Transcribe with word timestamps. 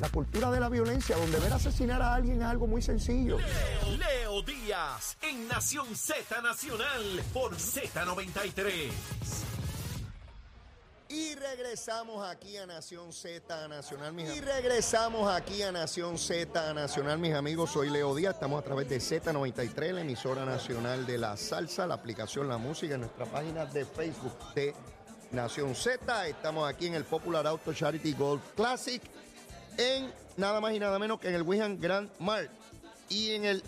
La 0.00 0.08
cultura 0.08 0.50
de 0.50 0.58
la 0.58 0.70
violencia, 0.70 1.16
donde 1.16 1.38
ver 1.38 1.52
asesinar 1.52 2.00
a 2.00 2.14
alguien 2.14 2.40
es 2.40 2.48
algo 2.48 2.66
muy 2.66 2.80
sencillo. 2.80 3.36
Leo, 3.36 3.96
Leo 3.98 4.42
Díaz 4.42 5.18
en 5.20 5.46
Nación 5.46 5.94
Z 5.94 6.40
Nacional 6.40 7.22
por 7.34 7.54
Z93. 7.54 8.90
Y 11.10 11.34
regresamos 11.34 12.26
aquí 12.26 12.56
a 12.56 12.64
Nación 12.64 13.12
Z 13.12 13.68
Nacional, 13.68 14.14
mis 14.14 14.30
amigos. 14.30 14.38
Y 14.38 14.40
regresamos 14.40 15.30
aquí 15.30 15.62
a 15.62 15.70
Nación 15.70 16.16
Z 16.16 16.72
Nacional, 16.72 17.18
mis 17.18 17.34
amigos. 17.34 17.70
Soy 17.70 17.90
Leo 17.90 18.14
Díaz, 18.14 18.36
estamos 18.36 18.62
a 18.62 18.64
través 18.64 18.88
de 18.88 18.96
Z93, 18.96 19.92
la 19.92 20.00
emisora 20.00 20.46
nacional 20.46 21.04
de 21.04 21.18
la 21.18 21.36
salsa, 21.36 21.86
la 21.86 21.94
aplicación 21.94 22.48
La 22.48 22.56
Música, 22.56 22.94
en 22.94 23.02
nuestra 23.02 23.26
página 23.26 23.66
de 23.66 23.84
Facebook 23.84 24.54
de 24.54 24.74
Nación 25.32 25.74
Z. 25.74 26.28
Estamos 26.28 26.66
aquí 26.66 26.86
en 26.86 26.94
el 26.94 27.04
Popular 27.04 27.46
Auto 27.46 27.74
Charity 27.74 28.14
Golf 28.14 28.42
Classic, 28.56 29.02
en 29.78 30.12
nada 30.36 30.60
más 30.60 30.74
y 30.74 30.78
nada 30.78 30.98
menos 30.98 31.20
que 31.20 31.28
en 31.28 31.34
el 31.34 31.42
Wihan 31.42 31.80
Grand 31.80 32.10
Mart 32.18 32.50
y 33.08 33.32
en 33.32 33.44
el 33.44 33.62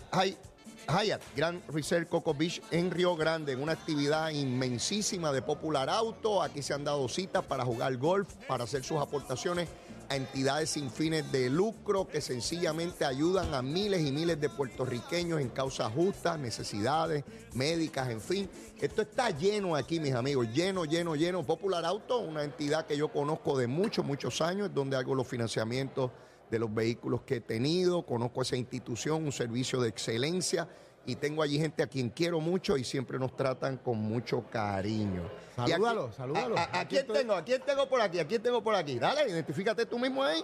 Hyatt 0.87 1.21
Grand 1.35 1.61
Reserve 1.69 2.07
Coco 2.07 2.33
Beach 2.33 2.61
en 2.71 2.91
Río 2.91 3.15
Grande, 3.15 3.53
en 3.53 3.61
una 3.61 3.73
actividad 3.73 4.29
inmensísima 4.29 5.31
de 5.31 5.41
Popular 5.41 5.89
Auto. 5.89 6.41
Aquí 6.41 6.61
se 6.61 6.73
han 6.73 6.83
dado 6.83 7.07
citas 7.07 7.43
para 7.45 7.63
jugar 7.65 7.95
golf, 7.97 8.33
para 8.47 8.63
hacer 8.63 8.83
sus 8.83 8.99
aportaciones 8.99 9.67
a 10.09 10.15
entidades 10.15 10.69
sin 10.69 10.89
fines 10.89 11.31
de 11.31 11.49
lucro 11.49 12.07
que 12.07 12.21
sencillamente 12.21 13.05
ayudan 13.05 13.53
a 13.53 13.61
miles 13.61 14.05
y 14.05 14.11
miles 14.11 14.39
de 14.39 14.49
puertorriqueños 14.49 15.41
en 15.41 15.49
causas 15.49 15.91
justas, 15.91 16.39
necesidades 16.39 17.23
médicas, 17.53 18.09
en 18.09 18.21
fin. 18.21 18.49
Esto 18.79 19.01
está 19.01 19.29
lleno 19.29 19.75
aquí, 19.75 19.99
mis 19.99 20.13
amigos, 20.13 20.47
lleno, 20.53 20.85
lleno, 20.85 21.15
lleno. 21.15 21.45
Popular 21.45 21.85
Auto, 21.85 22.19
una 22.19 22.43
entidad 22.43 22.85
que 22.85 22.97
yo 22.97 23.09
conozco 23.09 23.57
de 23.57 23.67
muchos, 23.67 24.05
muchos 24.05 24.41
años, 24.41 24.73
donde 24.73 24.97
hago 24.97 25.15
los 25.15 25.27
financiamientos 25.27 26.11
de 26.49 26.59
los 26.59 26.73
vehículos 26.73 27.21
que 27.21 27.37
he 27.37 27.41
tenido, 27.41 28.05
conozco 28.05 28.41
esa 28.41 28.55
institución, 28.55 29.25
un 29.25 29.31
servicio 29.31 29.81
de 29.81 29.89
excelencia 29.89 30.67
y 31.05 31.15
tengo 31.15 31.43
allí 31.43 31.57
gente 31.59 31.83
a 31.83 31.87
quien 31.87 32.09
quiero 32.09 32.39
mucho 32.39 32.77
y 32.77 32.83
siempre 32.83 33.19
nos 33.19 33.35
tratan 33.35 33.77
con 33.77 33.97
mucho 33.97 34.43
cariño. 34.49 35.23
Salúdalo, 35.55 36.11
salúdalo. 36.11 36.57
¿A, 36.57 36.61
a- 36.61 36.63
a 36.63 36.79
Aquí 36.81 36.89
quién 36.95 37.01
estoy. 37.01 37.17
tengo? 37.19 37.33
¿A 37.33 37.43
quién 37.43 37.61
tengo 37.65 37.87
por 37.87 38.01
aquí? 38.01 38.19
¿A 38.19 38.27
quién 38.27 38.41
tengo 38.41 38.63
por 38.63 38.75
aquí? 38.75 38.97
Dale, 38.99 39.29
identifícate 39.29 39.85
tú 39.85 39.99
mismo 39.99 40.23
ahí. 40.23 40.43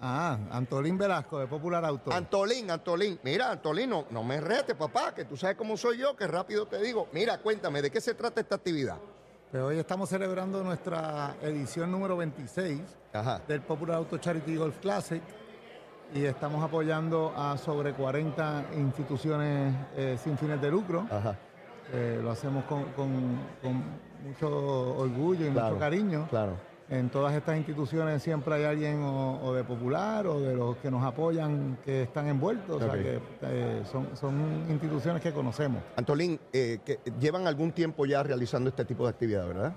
Ah, 0.00 0.38
Antolín 0.52 0.96
Velasco 0.96 1.40
de 1.40 1.46
Popular 1.48 1.84
Auto. 1.84 2.12
Antolín, 2.12 2.70
Antolín. 2.70 3.18
Mira, 3.24 3.50
Antolín, 3.50 3.90
no, 3.90 4.06
no 4.10 4.22
me 4.22 4.40
retes, 4.40 4.76
papá, 4.76 5.12
que 5.12 5.24
tú 5.24 5.36
sabes 5.36 5.56
cómo 5.56 5.76
soy 5.76 5.98
yo, 5.98 6.16
que 6.16 6.26
rápido 6.26 6.66
te 6.66 6.80
digo. 6.80 7.08
Mira, 7.12 7.38
cuéntame, 7.38 7.82
¿de 7.82 7.90
qué 7.90 8.00
se 8.00 8.14
trata 8.14 8.40
esta 8.40 8.54
actividad? 8.54 8.96
Pues 9.50 9.62
hoy 9.62 9.78
estamos 9.78 10.08
celebrando 10.08 10.62
nuestra 10.62 11.34
edición 11.42 11.90
número 11.90 12.16
26 12.16 12.80
Ajá. 13.12 13.40
del 13.48 13.62
Popular 13.62 13.96
Auto 13.96 14.18
Charity 14.18 14.54
Golf 14.56 14.78
Classic 14.78 15.22
y 16.14 16.24
estamos 16.24 16.62
apoyando 16.62 17.32
a 17.36 17.56
sobre 17.58 17.92
40 17.92 18.66
instituciones 18.76 19.74
eh, 19.96 20.16
sin 20.22 20.36
fines 20.38 20.60
de 20.60 20.70
lucro. 20.70 21.06
Ajá. 21.10 21.36
Eh, 21.92 22.20
lo 22.22 22.30
hacemos 22.30 22.64
con, 22.64 22.84
con- 22.92 23.38
con 23.62 23.82
mucho 24.24 24.96
orgullo 24.98 25.46
y 25.46 25.50
Claro, 25.50 25.68
mucho 25.68 25.78
cariño. 25.78 26.26
Claro. 26.28 26.52
En 26.90 27.10
todas 27.10 27.34
estas 27.34 27.58
instituciones 27.58 28.22
siempre 28.22 28.54
hay 28.54 28.64
alguien 28.64 29.02
o, 29.02 29.38
o 29.42 29.52
de 29.54 29.62
Popular 29.62 30.26
o 30.26 30.40
de 30.40 30.54
los 30.54 30.76
que 30.78 30.90
nos 30.90 31.04
apoyan 31.04 31.76
que 31.84 32.04
están 32.04 32.26
envueltos. 32.28 32.76
O 32.76 32.80
sea 32.80 32.92
que 32.94 33.20
eh, 33.42 33.82
son, 33.92 34.16
son 34.16 34.64
instituciones 34.70 35.22
que 35.22 35.32
conocemos. 35.32 35.82
Antolín, 35.96 36.40
que 36.50 37.00
llevan 37.20 37.46
algún 37.46 37.72
tiempo 37.72 38.06
ya 38.06 38.22
realizando 38.22 38.70
este 38.70 38.86
tipo 38.86 39.04
de 39.04 39.10
actividad, 39.10 39.46
¿verdad? 39.46 39.74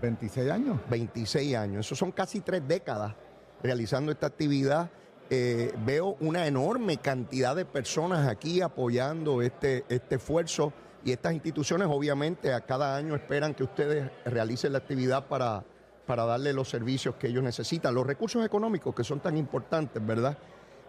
26 0.00 0.50
años. 0.50 0.78
26 0.88 1.56
años. 1.56 1.86
Eso 1.86 1.96
son 1.96 2.12
casi 2.12 2.40
tres 2.40 2.62
décadas 2.66 3.14
realizando 3.62 4.12
esta 4.12 4.28
actividad. 4.28 4.88
Eh, 5.30 5.72
veo 5.84 6.16
una 6.20 6.46
enorme 6.46 6.98
cantidad 6.98 7.56
de 7.56 7.64
personas 7.64 8.28
aquí 8.28 8.60
apoyando 8.60 9.40
este, 9.40 9.84
este 9.88 10.16
esfuerzo 10.16 10.72
y 11.04 11.12
estas 11.12 11.32
instituciones 11.32 11.88
obviamente 11.90 12.52
a 12.52 12.60
cada 12.60 12.96
año 12.96 13.14
esperan 13.14 13.54
que 13.54 13.64
ustedes 13.64 14.10
realicen 14.24 14.72
la 14.72 14.78
actividad 14.78 15.26
para, 15.26 15.64
para 16.06 16.24
darle 16.24 16.52
los 16.52 16.68
servicios 16.68 17.14
que 17.16 17.28
ellos 17.28 17.42
necesitan, 17.42 17.94
los 17.94 18.06
recursos 18.06 18.44
económicos 18.44 18.94
que 18.94 19.04
son 19.04 19.20
tan 19.20 19.36
importantes, 19.36 20.04
¿verdad? 20.04 20.36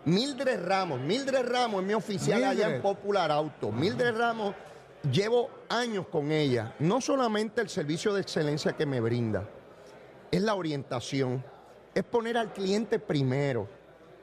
Mildred 0.06 0.64
Ramos, 0.64 1.00
Mildred 1.02 1.48
Ramos 1.48 1.82
es 1.82 1.88
mi 1.88 1.94
oficial 1.94 2.44
allá 2.44 2.76
en. 2.76 2.82
Popular 2.82 3.32
Auto. 3.32 3.72
Mildred 3.72 4.16
Ramos, 4.16 4.54
llevo 5.12 5.50
años 5.68 6.06
con 6.08 6.32
ella. 6.32 6.76
No 6.80 7.02
solamente 7.02 7.62
el 7.62 7.70
servicio 7.70 8.14
de 8.14 8.22
excelencia 8.22 8.74
que 8.74 8.86
me 8.86 9.02
brinda, 9.02 9.50
es 10.32 10.42
la 10.42 10.54
orientación, 10.54 11.44
es 11.94 12.04
poner 12.04 12.38
al 12.38 12.54
cliente 12.54 13.00
primero. 13.00 13.68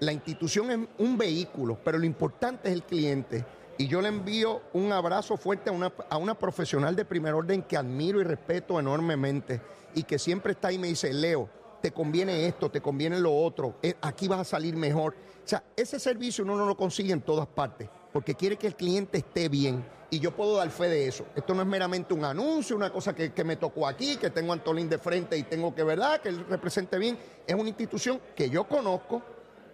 La 0.03 0.13
institución 0.13 0.69
es 0.73 0.81
un 0.99 1.17
vehículo, 1.17 1.79
pero 1.85 1.97
lo 1.97 2.05
importante 2.05 2.69
es 2.69 2.75
el 2.75 2.83
cliente. 2.83 3.47
Y 3.79 3.87
yo 3.87 4.03
le 4.03 4.09
envío 4.09 4.63
un 4.73 4.91
abrazo 4.91 5.37
fuerte 5.37 5.71
a 5.71 5.73
una, 5.73 5.93
a 6.11 6.17
una 6.17 6.37
profesional 6.37 6.97
de 6.97 7.05
primer 7.05 7.35
orden 7.35 7.63
que 7.63 7.77
admiro 7.77 8.21
y 8.21 8.25
respeto 8.25 8.81
enormemente 8.81 9.61
y 9.95 10.03
que 10.03 10.19
siempre 10.19 10.55
está 10.55 10.69
ahí 10.69 10.75
y 10.75 10.79
me 10.79 10.89
dice, 10.89 11.13
Leo, 11.13 11.49
te 11.81 11.93
conviene 11.93 12.49
esto, 12.49 12.69
te 12.69 12.81
conviene 12.81 13.21
lo 13.21 13.33
otro, 13.33 13.77
eh, 13.81 13.95
aquí 14.01 14.27
vas 14.27 14.41
a 14.41 14.45
salir 14.45 14.75
mejor. 14.75 15.15
O 15.45 15.49
sea, 15.49 15.63
ese 15.77 16.01
servicio 16.01 16.43
uno 16.43 16.57
no 16.57 16.67
lo 16.67 16.77
consigue 16.77 17.13
en 17.13 17.21
todas 17.21 17.47
partes, 17.47 17.89
porque 18.13 18.35
quiere 18.35 18.57
que 18.57 18.67
el 18.67 18.75
cliente 18.75 19.19
esté 19.19 19.49
bien. 19.49 19.85
Y 20.11 20.19
yo 20.19 20.35
puedo 20.35 20.57
dar 20.57 20.71
fe 20.71 20.89
de 20.89 21.07
eso. 21.07 21.27
Esto 21.37 21.55
no 21.55 21.63
es 21.63 21.69
meramente 21.69 22.13
un 22.13 22.25
anuncio, 22.25 22.75
una 22.75 22.93
cosa 22.93 23.15
que, 23.15 23.33
que 23.33 23.45
me 23.45 23.55
tocó 23.55 23.87
aquí, 23.87 24.17
que 24.17 24.31
tengo 24.31 24.51
a 24.51 24.57
Antolín 24.57 24.89
de 24.89 24.99
frente 24.99 25.39
y 25.39 25.45
tengo 25.45 25.73
que, 25.73 25.85
¿verdad?, 25.85 26.21
que 26.21 26.31
él 26.31 26.45
represente 26.49 26.99
bien. 26.99 27.17
Es 27.47 27.55
una 27.55 27.69
institución 27.69 28.21
que 28.35 28.51
yo 28.51 28.65
conozco. 28.65 29.23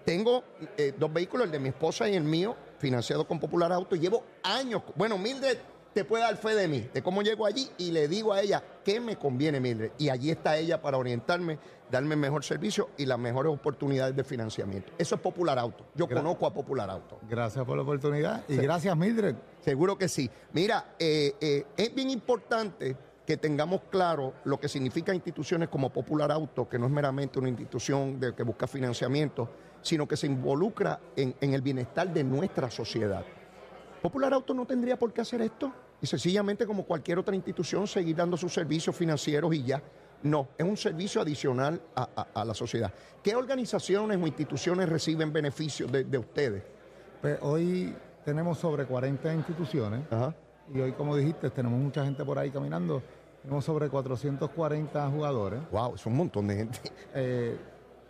Tengo 0.05 0.45
eh, 0.77 0.95
dos 0.99 1.13
vehículos, 1.13 1.47
el 1.47 1.53
de 1.53 1.59
mi 1.59 1.69
esposa 1.69 2.09
y 2.09 2.15
el 2.15 2.25
mío, 2.25 2.57
financiado 2.79 3.27
con 3.27 3.39
Popular 3.39 3.73
Auto. 3.73 3.97
y 3.97 4.01
Llevo 4.01 4.25
años. 4.43 4.83
Bueno, 4.95 5.19
Mildred 5.19 5.59
te 5.93 6.05
puede 6.05 6.23
dar 6.23 6.37
fe 6.37 6.55
de 6.55 6.69
mí, 6.69 6.89
de 6.93 7.03
cómo 7.03 7.23
llego 7.23 7.47
allí 7.47 7.69
y 7.79 7.91
le 7.91 8.09
digo 8.09 8.33
a 8.33 8.41
ella 8.41 8.63
qué 8.85 9.01
me 9.01 9.17
conviene, 9.17 9.59
Mildred. 9.61 9.93
Y 9.99 10.09
allí 10.11 10.31
está 10.31 10.57
ella 10.57 10.81
para 10.81 10.97
orientarme, 10.97 11.59
darme 11.91 12.15
mejor 12.17 12.45
servicio 12.45 12.91
y 12.97 13.07
las 13.07 13.19
mejores 13.19 13.53
oportunidades 13.53 14.15
de 14.15 14.25
financiamiento. 14.25 14.93
Eso 14.99 15.15
es 15.17 15.21
Popular 15.21 15.59
Auto. 15.59 15.87
Yo 15.95 16.09
conozco 16.09 16.47
a 16.47 16.55
Popular 16.55 16.89
Auto. 16.91 17.19
Gracias 17.29 17.65
por 17.65 17.77
la 17.77 17.83
oportunidad 17.83 18.45
y 18.49 18.57
gracias 18.57 18.97
Mildred. 18.97 19.35
Seguro 19.61 19.99
que 19.99 20.09
sí. 20.09 20.31
Mira, 20.53 20.95
eh, 20.99 21.35
eh, 21.41 21.67
es 21.77 21.95
bien 21.95 22.11
importante 22.11 22.97
que 23.27 23.37
tengamos 23.37 23.83
claro 23.91 24.33
lo 24.45 24.59
que 24.59 24.69
significa 24.69 25.13
instituciones 25.13 25.69
como 25.69 25.91
Popular 25.91 26.33
Auto, 26.33 26.67
que 26.67 26.79
no 26.79 26.87
es 26.87 26.93
meramente 26.93 27.39
una 27.39 27.51
institución 27.51 28.19
de, 28.19 28.35
que 28.35 28.43
busca 28.43 28.67
financiamiento, 28.67 29.51
sino 29.83 30.07
que 30.07 30.17
se 30.17 30.27
involucra 30.27 31.01
en, 31.17 31.35
en 31.41 31.55
el 31.55 31.63
bienestar 31.63 32.13
de 32.13 32.25
nuestra 32.25 32.71
sociedad. 32.71 33.25
Popular 34.03 34.33
Auto 34.35 34.55
no 34.55 34.67
tendría 34.67 34.99
por 34.99 35.13
qué 35.13 35.21
hacer 35.23 35.43
esto 35.43 35.73
y 36.01 36.07
sencillamente 36.07 36.67
como 36.67 36.85
cualquier 36.85 37.19
otra 37.19 37.35
institución 37.35 37.87
seguir 37.87 38.15
dando 38.17 38.37
sus 38.37 38.53
servicios 38.55 38.95
financieros 38.95 39.53
y 39.55 39.63
ya. 39.65 39.83
No, 40.23 40.49
es 40.59 40.65
un 40.67 40.77
servicio 40.77 41.21
adicional 41.21 41.81
a, 41.95 42.09
a- 42.17 42.41
a 42.41 42.45
la 42.45 42.55
sociedad. 42.55 42.93
¿Qué 43.23 43.35
organizaciones 43.37 44.17
o 44.21 44.27
instituciones 44.27 44.89
reciben 44.89 45.33
beneficios 45.33 45.91
de, 45.93 46.05
de 46.05 46.19
ustedes? 46.19 46.63
Pues 47.21 47.39
hoy 47.43 47.95
tenemos 48.25 48.59
sobre 48.59 48.85
40 48.85 49.33
instituciones 49.35 50.01
Ajá. 50.11 50.35
y 50.75 50.81
hoy 50.81 50.93
como 50.93 51.17
dijiste 51.17 51.51
tenemos 51.51 51.79
mucha 51.81 52.05
gente 52.05 52.25
por 52.25 52.39
ahí 52.39 52.51
caminando. 52.51 53.03
Tenemos 53.43 53.65
sobre 53.65 53.89
440 53.89 55.09
jugadores. 55.11 55.61
Wow, 55.71 55.95
es 55.95 56.05
un 56.07 56.17
montón 56.17 56.49
de 56.49 56.57
gente. 56.57 56.79
Eh, 57.15 57.57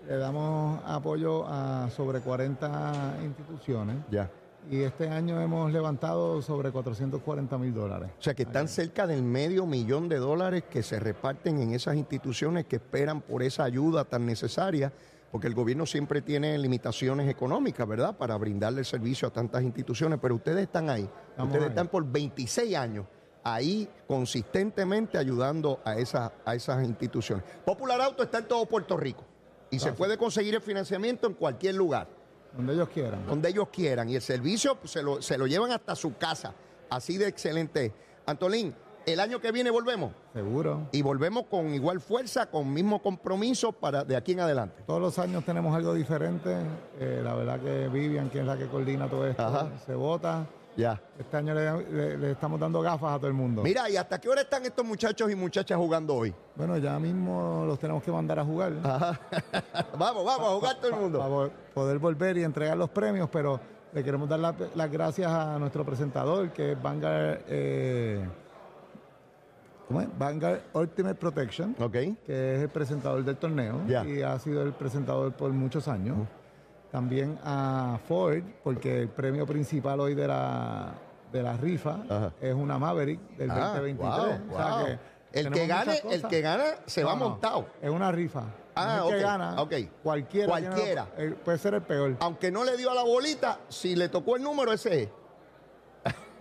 le 0.08 0.16
damos 0.16 0.80
apoyo 0.86 1.44
a 1.46 1.90
sobre 1.90 2.20
40 2.20 3.18
instituciones 3.24 3.96
Ya. 4.10 4.30
y 4.70 4.80
este 4.80 5.08
año 5.10 5.38
hemos 5.38 5.70
levantado 5.70 6.40
sobre 6.40 6.70
440 6.72 7.58
mil 7.58 7.74
dólares. 7.74 8.10
O 8.18 8.22
sea 8.22 8.32
que 8.34 8.44
están 8.44 8.68
cerca 8.68 9.06
del 9.06 9.22
medio 9.22 9.66
millón 9.66 10.08
de 10.08 10.16
dólares 10.16 10.64
que 10.70 10.82
se 10.82 10.98
reparten 10.98 11.60
en 11.60 11.74
esas 11.74 11.96
instituciones 11.96 12.64
que 12.64 12.76
esperan 12.76 13.20
por 13.20 13.42
esa 13.42 13.64
ayuda 13.64 14.04
tan 14.06 14.24
necesaria, 14.24 14.90
porque 15.30 15.46
el 15.46 15.54
gobierno 15.54 15.84
siempre 15.84 16.22
tiene 16.22 16.56
limitaciones 16.56 17.28
económicas, 17.28 17.86
¿verdad? 17.86 18.16
Para 18.16 18.34
brindarle 18.38 18.80
el 18.80 18.86
servicio 18.86 19.28
a 19.28 19.30
tantas 19.30 19.62
instituciones, 19.62 20.18
pero 20.22 20.36
ustedes 20.36 20.62
están 20.62 20.88
ahí. 20.88 21.06
Estamos 21.30 21.48
ustedes 21.52 21.64
ahí. 21.64 21.68
están 21.68 21.88
por 21.88 22.10
26 22.10 22.76
años 22.76 23.04
ahí 23.44 23.88
consistentemente 24.06 25.16
ayudando 25.18 25.80
a 25.84 25.96
esas, 25.96 26.32
a 26.46 26.54
esas 26.54 26.82
instituciones. 26.84 27.44
Popular 27.64 28.00
Auto 28.00 28.22
está 28.22 28.38
en 28.38 28.48
todo 28.48 28.64
Puerto 28.66 28.96
Rico 28.96 29.24
y 29.70 29.78
se 29.78 29.92
puede 29.92 30.16
conseguir 30.18 30.54
el 30.54 30.60
financiamiento 30.62 31.26
en 31.26 31.34
cualquier 31.34 31.74
lugar 31.74 32.08
Donde 32.56 32.72
ellos 32.74 32.88
quieran. 32.88 33.26
donde 33.26 33.48
ellos 33.50 33.68
quieran 33.70 34.08
y 34.08 34.14
el 34.16 34.22
servicio 34.22 34.76
pues, 34.76 34.92
se, 34.92 35.02
lo, 35.02 35.20
se 35.22 35.36
lo 35.38 35.46
llevan 35.46 35.70
hasta 35.72 35.94
su 35.94 36.16
casa. 36.16 36.54
Así 36.90 37.18
de 37.18 37.28
excelente. 37.28 37.92
Antolín, 38.24 38.74
el 39.04 39.20
año 39.20 39.40
que 39.40 39.52
viene 39.52 39.70
volvemos 39.70 40.12
Seguro. 40.32 40.88
y 40.92 41.02
volvemos 41.02 41.44
con 41.50 41.74
igual 41.74 42.00
fuerza, 42.00 42.46
con 42.50 42.72
mismo 42.72 43.00
compromiso 43.02 43.72
para 43.72 44.04
de 44.04 44.16
aquí 44.16 44.32
en 44.32 44.40
adelante. 44.40 44.82
Todos 44.86 45.00
los 45.00 45.18
años 45.18 45.44
tenemos 45.44 45.74
algo 45.76 45.92
diferente. 45.94 46.54
Eh, 46.98 47.20
la 47.22 47.34
verdad 47.34 47.60
que 47.60 47.88
Vivian, 47.88 48.30
que 48.30 48.40
es 48.40 48.46
la 48.46 48.56
que 48.56 48.66
coordina 48.66 49.08
todo 49.08 49.26
esto, 49.26 49.42
Ajá. 49.46 49.70
se 49.84 49.94
vota 49.94 50.46
Ya. 50.78 51.00
Este 51.18 51.36
año 51.36 51.54
le, 51.54 51.82
le- 51.90 52.16
le 52.18 52.30
estamos 52.30 52.60
dando 52.60 52.80
gafas 52.80 53.14
a 53.14 53.16
todo 53.18 53.26
el 53.26 53.32
mundo. 53.32 53.62
Mira, 53.64 53.90
¿y 53.90 53.96
hasta 53.96 54.20
qué 54.20 54.28
hora 54.28 54.42
están 54.42 54.64
estos 54.64 54.84
muchachos 54.84 55.28
y 55.28 55.34
muchachas 55.34 55.76
jugando 55.76 56.14
hoy? 56.14 56.32
Bueno, 56.54 56.78
ya 56.78 56.96
mismo 57.00 57.64
los 57.66 57.80
tenemos 57.80 58.00
que 58.00 58.12
mandar 58.12 58.38
a 58.38 58.44
jugar. 58.44 58.72
Ajá. 58.84 59.18
vamos, 59.98 60.24
vamos 60.24 60.48
a 60.48 60.54
jugar 60.54 60.76
todo 60.76 60.90
el 60.94 61.00
mundo. 61.00 61.18
Para 61.18 61.50
poder 61.74 61.98
volver 61.98 62.36
y 62.38 62.44
entregar 62.44 62.76
los 62.76 62.90
premios, 62.90 63.28
pero 63.28 63.58
le 63.92 64.04
queremos 64.04 64.28
dar 64.28 64.38
la- 64.38 64.54
las 64.76 64.88
gracias 64.88 65.28
a 65.32 65.58
nuestro 65.58 65.84
presentador, 65.84 66.50
que 66.52 66.70
es 66.72 66.80
Vanguard, 66.80 67.40
eh, 67.48 68.24
¿cómo 69.88 70.00
es? 70.00 70.08
Vanguard 70.16 70.60
Ultimate 70.74 71.16
Protection, 71.16 71.74
Ok. 71.80 71.92
que 72.24 72.54
es 72.54 72.62
el 72.62 72.68
presentador 72.68 73.24
del 73.24 73.36
torneo 73.36 73.80
y 74.06 74.22
ha 74.22 74.38
sido 74.38 74.62
el 74.62 74.72
presentador 74.74 75.32
por 75.32 75.50
muchos 75.50 75.88
años. 75.88 76.18
También 76.90 77.38
a 77.44 77.98
Ford, 78.08 78.42
porque 78.64 79.02
el 79.02 79.08
premio 79.08 79.46
principal 79.46 80.00
hoy 80.00 80.14
de 80.14 80.26
la, 80.26 80.94
de 81.30 81.42
la 81.42 81.56
rifa 81.56 81.98
Ajá. 82.08 82.32
es 82.40 82.54
una 82.54 82.78
Maverick 82.78 83.20
del 83.36 83.50
Ah, 83.50 83.74
2023. 83.78 84.08
wow, 84.48 84.54
O 84.54 84.56
sea 84.56 84.70
wow. 84.76 84.86
que 84.86 84.98
El 85.40 85.50
que 85.52 85.66
gane, 85.66 86.02
el 86.10 86.22
que 86.22 86.40
gana 86.40 86.64
se 86.86 87.04
va 87.04 87.10
No, 87.12 87.16
montado. 87.28 87.66
Es 87.82 87.90
una 87.90 88.10
rifa. 88.10 88.44
Ah, 88.74 89.02
el 89.04 89.08
que 89.10 89.16
ok, 89.16 89.22
gana. 89.22 89.56
Cualquiera. 90.02 90.46
la- 90.60 90.68
Cualquiera. 90.70 91.06
puede 91.44 91.58
ser 91.58 91.74
el 91.74 91.82
peor. 91.82 92.16
Aunque 92.20 92.50
no 92.50 92.64
le 92.64 92.76
dio 92.78 92.90
a 92.90 92.94
la 92.94 93.02
bolita, 93.02 93.58
si 93.68 93.94
le 93.94 94.08
tocó 94.08 94.36
el 94.36 94.42
número, 94.42 94.72
ese 94.72 95.02
es. 95.02 95.08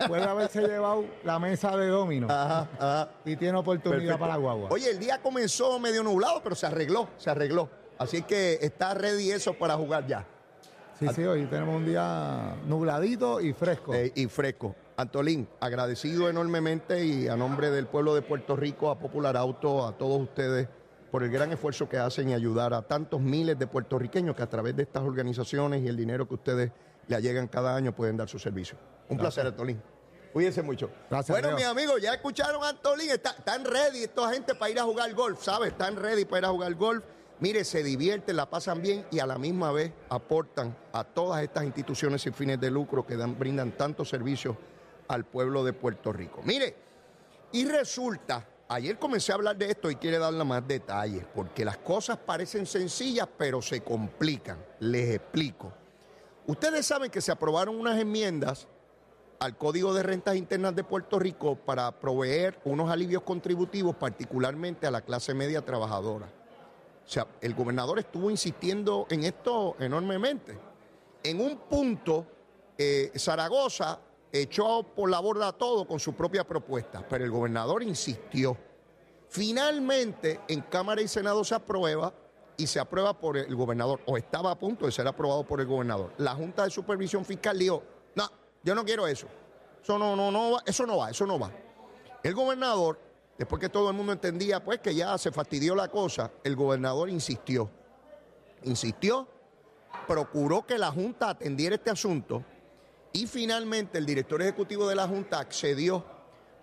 Puede 0.06 0.22
haberse 0.22 0.62
llevado 0.62 1.04
la 1.24 1.38
mesa 1.40 1.76
de 1.76 1.88
domino 1.88 2.28
Ajá, 2.30 2.68
ajá. 2.78 3.08
y 3.24 3.34
tiene 3.36 3.58
oportunidad 3.58 3.98
Perfecto. 3.98 4.18
para 4.20 4.32
la 4.34 4.38
guagua. 4.38 4.68
Oye, 4.70 4.88
el 4.90 4.98
día 5.00 5.20
comenzó 5.20 5.78
medio 5.80 6.04
nublado, 6.04 6.40
pero 6.42 6.54
se 6.54 6.66
arregló, 6.66 7.08
se 7.18 7.28
arregló. 7.28 7.68
Así 7.98 8.22
que 8.22 8.60
está 8.62 8.94
ready 8.94 9.32
eso 9.32 9.52
para 9.54 9.74
jugar 9.74 10.06
ya. 10.06 10.24
Sí, 10.98 11.06
sí, 11.14 11.22
hoy 11.24 11.46
tenemos 11.46 11.76
un 11.76 11.84
día 11.86 12.56
nubladito 12.66 13.40
y 13.40 13.52
fresco. 13.52 13.94
Eh, 13.94 14.12
y 14.16 14.26
fresco. 14.26 14.74
Antolín, 14.96 15.48
agradecido 15.60 16.28
enormemente 16.28 17.04
y 17.04 17.28
a 17.28 17.36
nombre 17.36 17.70
del 17.70 17.86
pueblo 17.86 18.14
de 18.16 18.22
Puerto 18.22 18.56
Rico, 18.56 18.90
a 18.90 18.98
Popular 18.98 19.36
Auto, 19.36 19.86
a 19.86 19.96
todos 19.96 20.20
ustedes 20.20 20.66
por 21.12 21.22
el 21.22 21.30
gran 21.30 21.52
esfuerzo 21.52 21.88
que 21.88 21.98
hacen 21.98 22.30
y 22.30 22.34
ayudar 22.34 22.74
a 22.74 22.82
tantos 22.82 23.20
miles 23.20 23.56
de 23.58 23.66
puertorriqueños 23.68 24.34
que 24.34 24.42
a 24.42 24.48
través 24.48 24.74
de 24.74 24.82
estas 24.82 25.04
organizaciones 25.04 25.82
y 25.84 25.88
el 25.88 25.96
dinero 25.96 26.26
que 26.26 26.34
ustedes 26.34 26.72
le 27.06 27.14
allegan 27.16 27.46
cada 27.46 27.76
año 27.76 27.94
pueden 27.94 28.16
dar 28.16 28.28
su 28.28 28.38
servicio. 28.40 28.76
Un 29.08 29.18
placer, 29.18 29.46
Antolín. 29.46 29.80
Cuídense 30.32 30.62
mucho. 30.62 30.90
Gracias, 31.08 31.40
bueno, 31.40 31.56
mis 31.56 31.64
amigos, 31.64 32.02
ya 32.02 32.12
escucharon 32.12 32.62
a 32.64 32.70
Antolín. 32.70 33.08
Está- 33.10 33.30
están 33.30 33.64
ready 33.64 34.02
esta 34.02 34.30
gente 34.32 34.54
para 34.56 34.70
ir 34.70 34.78
a 34.80 34.82
jugar 34.82 35.14
golf, 35.14 35.42
¿sabes? 35.42 35.70
Están 35.70 35.96
ready 35.96 36.24
para 36.24 36.38
ir 36.40 36.44
a 36.46 36.48
jugar 36.48 36.74
golf. 36.74 37.04
Mire, 37.40 37.64
se 37.64 37.84
divierten, 37.84 38.36
la 38.36 38.50
pasan 38.50 38.82
bien 38.82 39.06
y 39.12 39.20
a 39.20 39.26
la 39.26 39.38
misma 39.38 39.70
vez 39.70 39.92
aportan 40.08 40.76
a 40.92 41.04
todas 41.04 41.42
estas 41.42 41.64
instituciones 41.64 42.22
sin 42.22 42.34
fines 42.34 42.60
de 42.60 42.70
lucro 42.70 43.06
que 43.06 43.16
dan, 43.16 43.38
brindan 43.38 43.72
tantos 43.72 44.08
servicios 44.08 44.56
al 45.06 45.24
pueblo 45.24 45.62
de 45.62 45.72
Puerto 45.72 46.12
Rico. 46.12 46.42
Mire, 46.44 46.74
y 47.52 47.64
resulta, 47.64 48.44
ayer 48.68 48.98
comencé 48.98 49.30
a 49.30 49.36
hablar 49.36 49.56
de 49.56 49.70
esto 49.70 49.88
y 49.88 49.94
quiere 49.94 50.18
darle 50.18 50.42
más 50.42 50.66
detalles, 50.66 51.24
porque 51.32 51.64
las 51.64 51.78
cosas 51.78 52.18
parecen 52.18 52.66
sencillas, 52.66 53.28
pero 53.38 53.62
se 53.62 53.82
complican. 53.82 54.58
Les 54.80 55.14
explico. 55.14 55.72
Ustedes 56.46 56.86
saben 56.86 57.10
que 57.10 57.20
se 57.20 57.30
aprobaron 57.30 57.78
unas 57.78 58.00
enmiendas 58.00 58.66
al 59.38 59.56
Código 59.56 59.94
de 59.94 60.02
Rentas 60.02 60.34
Internas 60.34 60.74
de 60.74 60.82
Puerto 60.82 61.18
Rico 61.18 61.54
para 61.54 62.00
proveer 62.00 62.58
unos 62.64 62.90
alivios 62.90 63.22
contributivos, 63.22 63.94
particularmente 63.94 64.86
a 64.86 64.90
la 64.90 65.02
clase 65.02 65.34
media 65.34 65.64
trabajadora. 65.64 66.28
O 67.08 67.10
sea, 67.10 67.26
el 67.40 67.54
gobernador 67.54 67.98
estuvo 67.98 68.30
insistiendo 68.30 69.06
en 69.08 69.24
esto 69.24 69.76
enormemente. 69.80 70.58
En 71.22 71.40
un 71.40 71.56
punto, 71.56 72.26
eh, 72.76 73.10
Zaragoza 73.16 73.98
echó 74.30 74.82
por 74.82 75.08
la 75.08 75.18
borda 75.18 75.52
todo 75.52 75.86
con 75.86 75.98
su 75.98 76.12
propia 76.12 76.46
propuesta, 76.46 77.02
pero 77.08 77.24
el 77.24 77.30
gobernador 77.30 77.82
insistió. 77.82 78.58
Finalmente, 79.26 80.40
en 80.48 80.60
Cámara 80.60 81.00
y 81.00 81.08
Senado 81.08 81.44
se 81.44 81.54
aprueba 81.54 82.12
y 82.58 82.66
se 82.66 82.78
aprueba 82.78 83.18
por 83.18 83.38
el 83.38 83.56
gobernador, 83.56 84.00
o 84.04 84.18
estaba 84.18 84.50
a 84.50 84.58
punto 84.58 84.84
de 84.84 84.92
ser 84.92 85.08
aprobado 85.08 85.44
por 85.44 85.62
el 85.62 85.66
gobernador. 85.66 86.12
La 86.18 86.34
Junta 86.34 86.64
de 86.64 86.70
Supervisión 86.70 87.24
Fiscal 87.24 87.58
dijo, 87.58 87.82
no, 88.16 88.30
yo 88.62 88.74
no 88.74 88.84
quiero 88.84 89.06
eso. 89.06 89.28
Eso 89.82 89.98
no, 89.98 90.14
no, 90.14 90.30
no 90.30 90.50
va, 90.50 90.62
eso 90.66 90.84
no 90.84 90.98
va, 90.98 91.08
eso 91.08 91.24
no 91.24 91.38
va. 91.38 91.50
El 92.22 92.34
gobernador, 92.34 92.98
después 93.38 93.60
que 93.60 93.68
todo 93.68 93.88
el 93.90 93.96
mundo 93.96 94.12
entendía 94.12 94.62
pues 94.62 94.80
que 94.80 94.94
ya 94.94 95.16
se 95.16 95.32
fastidió 95.32 95.74
la 95.74 95.88
cosa, 95.88 96.30
el 96.44 96.56
gobernador 96.56 97.08
insistió. 97.08 97.70
Insistió, 98.64 99.28
procuró 100.06 100.66
que 100.66 100.76
la 100.76 100.90
Junta 100.90 101.30
atendiera 101.30 101.76
este 101.76 101.90
asunto 101.90 102.44
y 103.12 103.26
finalmente 103.26 103.98
el 103.98 104.06
director 104.06 104.42
ejecutivo 104.42 104.88
de 104.88 104.96
la 104.96 105.06
Junta 105.06 105.38
accedió, 105.38 106.04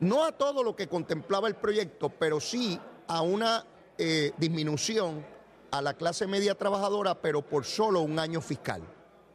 no 0.02 0.26
a 0.26 0.34
todo 0.34 0.64
lo 0.64 0.76
que 0.76 0.88
contemplaba 0.88 1.48
el 1.48 1.56
proyecto, 1.56 2.10
pero 2.10 2.40
sí 2.40 2.80
a 3.08 3.22
una 3.22 3.66
eh, 3.98 4.34
disminución 4.38 5.26
a 5.72 5.82
la 5.82 5.94
clase 5.94 6.28
media 6.28 6.56
trabajadora, 6.56 7.22
pero 7.22 7.42
por 7.42 7.66
solo 7.66 8.02
un 8.02 8.20
año 8.20 8.42
fiscal. 8.42 8.82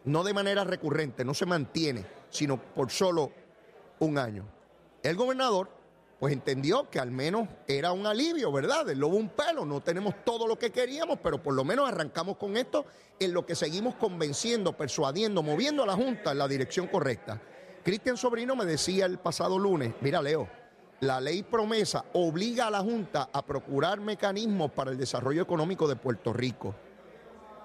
No 0.05 0.25
de 0.25 0.33
manera 0.33 0.65
recurrente, 0.65 1.25
no 1.25 1.35
se 1.35 1.47
mantiene, 1.47 2.07
sino 2.31 2.57
por 2.57 2.91
solo 2.91 3.33
un 3.99 4.19
año. 4.19 4.45
El 5.03 5.17
gobernador, 5.17 5.69
pues 6.21 6.35
entendió 6.35 6.91
que 6.91 7.01
al 7.01 7.11
menos 7.11 7.49
era 7.67 7.93
un 7.93 8.07
alivio, 8.07 8.53
¿verdad? 8.53 8.85
Del 8.85 8.99
lobo 8.99 9.17
un 9.17 9.31
pelo, 9.31 9.65
no 9.65 9.81
tenemos 9.81 10.15
todo 10.23 10.47
lo 10.47 10.59
que 10.59 10.71
queríamos, 10.71 11.19
pero 11.23 11.43
por 11.43 11.55
lo 11.55 11.65
menos 11.65 11.89
arrancamos 11.89 12.37
con 12.37 12.59
esto 12.59 12.85
en 13.19 13.33
lo 13.33 13.47
que 13.47 13.55
seguimos 13.55 13.95
convenciendo, 13.95 14.77
persuadiendo, 14.77 15.43
moviendo 15.43 15.83
a 15.83 15.87
la 15.87 15.95
Junta 15.95 16.33
en 16.33 16.39
la 16.39 16.47
dirección 16.47 16.89
correcta. 16.89 17.41
Cristian 17.83 18.19
Sobrino 18.19 18.55
me 18.55 18.67
decía 18.67 19.07
el 19.07 19.19
pasado 19.19 19.59
lunes, 19.59 19.95
mira 20.03 20.21
Leo, 20.21 20.47
la 21.01 21.23
ley 21.23 21.43
promesa 21.43 22.05
obliga 22.13 22.67
a 22.67 22.71
la 22.71 22.81
Junta 22.81 23.31
a 23.33 23.47
procurar 23.47 23.99
mecanismos 23.99 24.73
para 24.73 24.91
el 24.91 24.99
desarrollo 24.99 25.41
económico 25.41 25.89
de 25.89 25.97
Puerto 25.97 26.35
Rico 26.35 26.75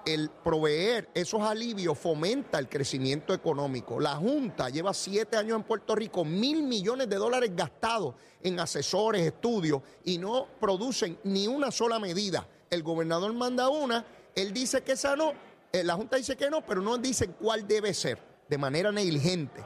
el 0.06 0.30
proveer 0.30 1.10
esos 1.14 1.42
alivios 1.42 1.98
fomenta 1.98 2.60
el 2.60 2.68
crecimiento 2.68 3.34
económico. 3.34 3.98
La 3.98 4.14
Junta 4.14 4.70
lleva 4.70 4.94
siete 4.94 5.36
años 5.36 5.56
en 5.56 5.64
Puerto 5.64 5.96
Rico, 5.96 6.24
mil 6.24 6.62
millones 6.62 7.08
de 7.08 7.16
dólares 7.16 7.50
gastados 7.54 8.14
en 8.40 8.60
asesores, 8.60 9.26
estudios, 9.26 9.82
y 10.04 10.18
no 10.18 10.46
producen 10.60 11.18
ni 11.24 11.48
una 11.48 11.72
sola 11.72 11.98
medida. 11.98 12.46
El 12.70 12.84
gobernador 12.84 13.32
manda 13.32 13.68
una, 13.68 14.06
él 14.36 14.52
dice 14.52 14.82
que 14.84 14.92
esa 14.92 15.16
no, 15.16 15.32
eh, 15.72 15.82
la 15.82 15.94
Junta 15.94 16.16
dice 16.16 16.36
que 16.36 16.48
no, 16.50 16.64
pero 16.64 16.80
no 16.80 16.96
dicen 16.98 17.34
cuál 17.40 17.66
debe 17.66 17.92
ser, 17.92 18.20
de 18.48 18.58
manera 18.58 18.92
negligente, 18.92 19.64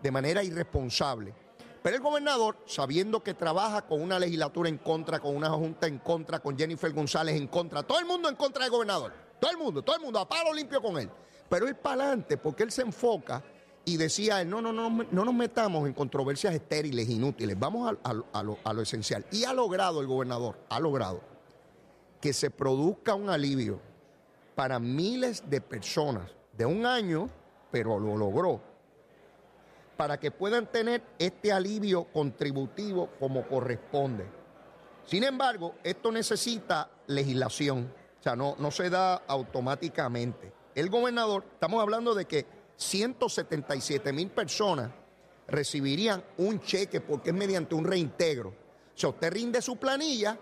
de 0.00 0.10
manera 0.12 0.44
irresponsable. 0.44 1.34
Pero 1.82 1.96
el 1.96 2.02
gobernador, 2.02 2.58
sabiendo 2.66 3.24
que 3.24 3.34
trabaja 3.34 3.82
con 3.82 4.02
una 4.02 4.20
legislatura 4.20 4.68
en 4.68 4.78
contra, 4.78 5.18
con 5.18 5.34
una 5.34 5.50
junta 5.50 5.88
en 5.88 5.98
contra, 5.98 6.38
con 6.38 6.56
Jennifer 6.56 6.92
González 6.92 7.34
en 7.34 7.48
contra, 7.48 7.82
todo 7.82 7.98
el 7.98 8.04
mundo 8.04 8.28
en 8.28 8.36
contra 8.36 8.62
del 8.62 8.70
gobernador, 8.70 9.29
todo 9.40 9.50
el 9.50 9.56
mundo, 9.56 9.82
todo 9.82 9.96
el 9.96 10.02
mundo, 10.02 10.18
a 10.18 10.28
palo 10.28 10.52
limpio 10.52 10.80
con 10.80 10.98
él. 10.98 11.10
Pero 11.48 11.66
él 11.66 11.74
para 11.74 12.04
adelante, 12.04 12.36
porque 12.36 12.62
él 12.62 12.70
se 12.70 12.82
enfoca 12.82 13.42
y 13.84 13.96
decía, 13.96 14.40
él, 14.40 14.48
no, 14.48 14.60
no, 14.62 14.72
no, 14.72 14.88
no 15.10 15.24
nos 15.24 15.34
metamos 15.34 15.86
en 15.88 15.94
controversias 15.94 16.54
estériles, 16.54 17.08
inútiles, 17.08 17.58
vamos 17.58 17.90
a, 18.04 18.08
a- 18.08 18.38
a 18.38 18.42
lo, 18.42 18.58
a 18.62 18.72
lo 18.72 18.82
esencial. 18.82 19.24
Y 19.32 19.44
ha 19.44 19.52
logrado 19.52 20.00
el 20.00 20.06
gobernador, 20.06 20.58
ha 20.68 20.78
logrado 20.78 21.20
que 22.20 22.32
se 22.32 22.50
produzca 22.50 23.14
un 23.14 23.30
alivio 23.30 23.80
para 24.54 24.78
miles 24.78 25.42
de 25.48 25.60
personas 25.60 26.30
de 26.56 26.66
un 26.66 26.84
año, 26.84 27.28
pero 27.70 27.98
lo 27.98 28.16
logró 28.16 28.60
para 29.96 30.18
que 30.20 30.30
puedan 30.30 30.66
tener 30.66 31.02
este 31.18 31.52
alivio 31.52 32.04
contributivo 32.04 33.08
como 33.18 33.46
corresponde. 33.46 34.24
Sin 35.04 35.24
embargo, 35.24 35.74
esto 35.82 36.10
necesita 36.12 36.90
legislación, 37.06 37.92
o 38.20 38.22
sea, 38.22 38.36
no, 38.36 38.54
no 38.58 38.70
se 38.70 38.90
da 38.90 39.16
automáticamente. 39.26 40.52
El 40.74 40.90
gobernador, 40.90 41.44
estamos 41.54 41.80
hablando 41.82 42.14
de 42.14 42.26
que 42.26 42.46
177 42.76 44.12
mil 44.12 44.28
personas 44.30 44.90
recibirían 45.48 46.22
un 46.38 46.60
cheque 46.60 47.00
porque 47.00 47.30
es 47.30 47.36
mediante 47.36 47.74
un 47.74 47.84
reintegro. 47.84 48.50
O 48.50 48.98
sea, 48.98 49.08
usted 49.10 49.32
rinde 49.32 49.60
su 49.62 49.76
planilla 49.76 50.38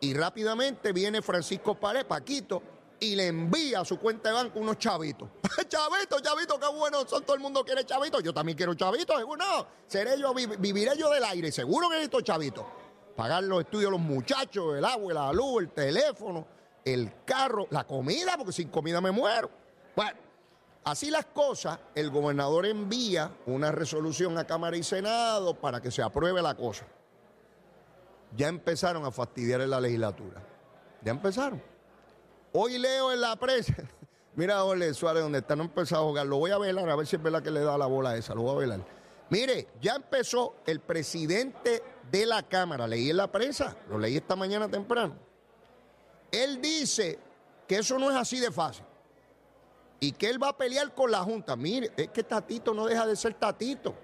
y 0.00 0.14
rápidamente 0.14 0.92
viene 0.92 1.22
Francisco 1.22 1.74
Pared, 1.74 2.06
Paquito, 2.06 2.62
y 3.00 3.16
le 3.16 3.26
envía 3.26 3.80
a 3.80 3.84
su 3.84 3.98
cuenta 3.98 4.28
de 4.28 4.34
banco 4.36 4.60
unos 4.60 4.78
chavitos. 4.78 5.28
chavitos, 5.68 6.22
chavitos, 6.22 6.58
qué 6.58 6.66
bueno 6.68 7.06
son, 7.08 7.24
todo 7.24 7.34
el 7.34 7.42
mundo 7.42 7.64
quiere 7.64 7.84
chavitos. 7.84 8.22
Yo 8.22 8.32
también 8.32 8.56
quiero 8.56 8.74
chavitos, 8.74 9.16
seguro. 9.18 9.44
No, 9.44 9.66
seré 9.86 10.18
yo, 10.20 10.32
vi- 10.32 10.46
viviré 10.46 10.96
yo 10.96 11.10
del 11.10 11.24
aire, 11.24 11.50
seguro 11.50 11.88
que 11.88 11.94
necesito 11.96 12.20
chavitos. 12.20 12.64
Pagar 13.16 13.42
los 13.42 13.60
estudios 13.60 13.90
de 13.90 13.98
los 13.98 14.00
muchachos, 14.06 14.76
el 14.76 14.84
agua, 14.84 15.12
la 15.12 15.32
luz, 15.32 15.62
el 15.62 15.70
teléfono, 15.70 16.46
el 16.84 17.12
carro, 17.24 17.66
la 17.70 17.84
comida, 17.84 18.36
porque 18.36 18.52
sin 18.52 18.68
comida 18.68 19.00
me 19.00 19.10
muero. 19.10 19.50
Bueno, 19.94 20.18
así 20.84 21.10
las 21.10 21.26
cosas, 21.26 21.78
el 21.94 22.10
gobernador 22.10 22.66
envía 22.66 23.32
una 23.46 23.72
resolución 23.72 24.38
a 24.38 24.46
Cámara 24.46 24.76
y 24.76 24.82
Senado 24.82 25.54
para 25.54 25.80
que 25.80 25.90
se 25.90 26.02
apruebe 26.02 26.42
la 26.42 26.54
cosa. 26.54 26.86
Ya 28.36 28.48
empezaron 28.48 29.04
a 29.04 29.10
fastidiar 29.10 29.60
en 29.60 29.70
la 29.70 29.80
legislatura. 29.80 30.42
Ya 31.02 31.12
empezaron. 31.12 31.62
Hoy 32.52 32.78
leo 32.78 33.12
en 33.12 33.20
la 33.20 33.36
prensa. 33.36 33.74
Mira, 34.34 34.64
Ole 34.64 34.94
Suárez, 34.94 35.22
donde 35.22 35.38
está, 35.38 35.54
no 35.54 35.64
empezado 35.64 36.04
a 36.04 36.06
jugar. 36.06 36.26
Lo 36.26 36.38
voy 36.38 36.50
a 36.50 36.58
velar, 36.58 36.88
a 36.88 36.96
ver 36.96 37.06
si 37.06 37.16
es 37.16 37.22
verdad 37.22 37.42
que 37.42 37.50
le 37.50 37.60
da 37.60 37.76
la 37.76 37.86
bola 37.86 38.16
esa. 38.16 38.34
Lo 38.34 38.42
voy 38.42 38.56
a 38.56 38.58
velar. 38.60 38.80
Mire, 39.28 39.68
ya 39.80 39.94
empezó 39.94 40.56
el 40.66 40.80
presidente 40.80 41.82
de 42.10 42.26
la 42.26 42.42
Cámara, 42.42 42.86
leí 42.86 43.08
en 43.08 43.16
la 43.16 43.32
prensa, 43.32 43.74
lo 43.88 43.98
leí 43.98 44.18
esta 44.18 44.36
mañana 44.36 44.68
temprano. 44.68 45.16
Él 46.32 46.60
dice 46.60 47.18
que 47.68 47.76
eso 47.76 47.98
no 47.98 48.10
es 48.10 48.16
así 48.16 48.40
de 48.40 48.50
fácil 48.50 48.84
y 50.00 50.10
que 50.10 50.28
él 50.28 50.42
va 50.42 50.48
a 50.48 50.56
pelear 50.56 50.92
con 50.94 51.12
la 51.12 51.22
Junta. 51.22 51.54
Mire, 51.54 51.92
es 51.96 52.08
que 52.08 52.24
Tatito 52.24 52.74
no 52.74 52.86
deja 52.86 53.06
de 53.06 53.14
ser 53.14 53.34
Tatito. 53.34 53.94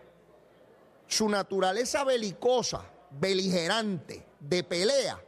Su 1.09 1.29
naturaleza 1.29 2.05
belicosa, 2.05 2.85
beligerante, 3.11 4.25
de 4.39 4.63
pelea, 4.63 5.21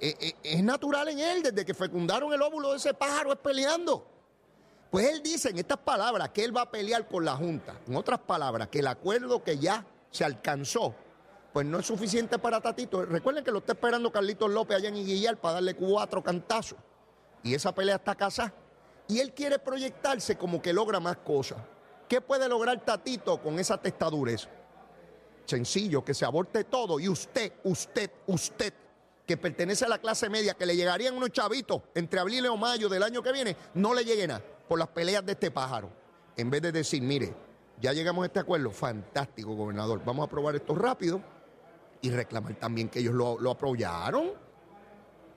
eh, 0.00 0.16
eh, 0.18 0.34
es 0.42 0.64
natural 0.64 1.06
en 1.10 1.20
él. 1.20 1.42
Desde 1.44 1.64
que 1.64 1.74
fecundaron 1.74 2.32
el 2.32 2.42
óvulo 2.42 2.72
de 2.72 2.78
ese 2.78 2.92
pájaro 2.92 3.32
es 3.32 3.38
peleando. 3.38 4.04
Pues 4.90 5.08
él 5.08 5.22
dice 5.22 5.50
en 5.50 5.58
estas 5.58 5.78
palabras 5.78 6.30
que 6.30 6.42
él 6.42 6.56
va 6.56 6.62
a 6.62 6.70
pelear 6.70 7.06
con 7.06 7.24
la 7.24 7.36
Junta. 7.36 7.78
En 7.86 7.94
otras 7.94 8.18
palabras, 8.18 8.66
que 8.66 8.80
el 8.80 8.88
acuerdo 8.88 9.44
que 9.44 9.58
ya 9.58 9.86
se 10.10 10.24
alcanzó, 10.24 10.92
pues 11.52 11.66
no 11.66 11.78
es 11.78 11.86
suficiente 11.86 12.38
para 12.38 12.60
Tatito. 12.60 13.04
Recuerden 13.04 13.44
que 13.44 13.50
lo 13.50 13.58
está 13.58 13.72
esperando 13.72 14.10
Carlitos 14.10 14.50
López 14.50 14.78
allá 14.78 14.88
en 14.88 14.96
Iguillar 14.96 15.36
para 15.36 15.54
darle 15.54 15.74
cuatro 15.74 16.22
cantazos. 16.22 16.78
Y 17.42 17.54
esa 17.54 17.74
pelea 17.74 17.96
está 17.96 18.14
casada. 18.14 18.54
Y 19.08 19.20
él 19.20 19.32
quiere 19.34 19.58
proyectarse 19.58 20.36
como 20.36 20.62
que 20.62 20.72
logra 20.72 20.98
más 21.00 21.18
cosas. 21.18 21.58
¿Qué 22.08 22.20
puede 22.20 22.48
lograr 22.48 22.82
Tatito 22.84 23.40
con 23.42 23.58
esa 23.58 23.76
testadurez? 23.76 24.48
Sencillo, 25.44 26.04
que 26.04 26.14
se 26.14 26.24
aborte 26.24 26.64
todo 26.64 26.98
y 27.00 27.08
usted, 27.08 27.52
usted, 27.64 28.10
usted, 28.26 28.72
que 29.26 29.36
pertenece 29.36 29.84
a 29.84 29.88
la 29.88 29.98
clase 29.98 30.30
media, 30.30 30.54
que 30.54 30.64
le 30.64 30.76
llegarían 30.76 31.16
unos 31.16 31.30
chavitos 31.30 31.82
entre 31.94 32.20
abril 32.20 32.46
y 32.46 32.58
mayo 32.58 32.88
del 32.88 33.02
año 33.02 33.22
que 33.22 33.32
viene, 33.32 33.56
no 33.74 33.92
le 33.92 34.04
llegue 34.04 34.26
nada 34.26 34.42
por 34.68 34.78
las 34.78 34.88
peleas 34.88 35.26
de 35.26 35.32
este 35.32 35.50
pájaro. 35.50 35.90
En 36.36 36.48
vez 36.48 36.62
de 36.62 36.72
decir, 36.72 37.02
mire, 37.02 37.34
ya 37.80 37.92
llegamos 37.92 38.22
a 38.22 38.26
este 38.26 38.38
acuerdo, 38.38 38.70
fantástico, 38.70 39.54
gobernador, 39.54 40.00
vamos 40.04 40.22
a 40.22 40.26
aprobar 40.26 40.54
esto 40.54 40.74
rápido 40.74 41.20
y 42.02 42.10
reclamar 42.10 42.54
también 42.56 42.88
que 42.88 42.98
ellos 42.98 43.14
lo, 43.14 43.50
apoyaron. 43.50 44.32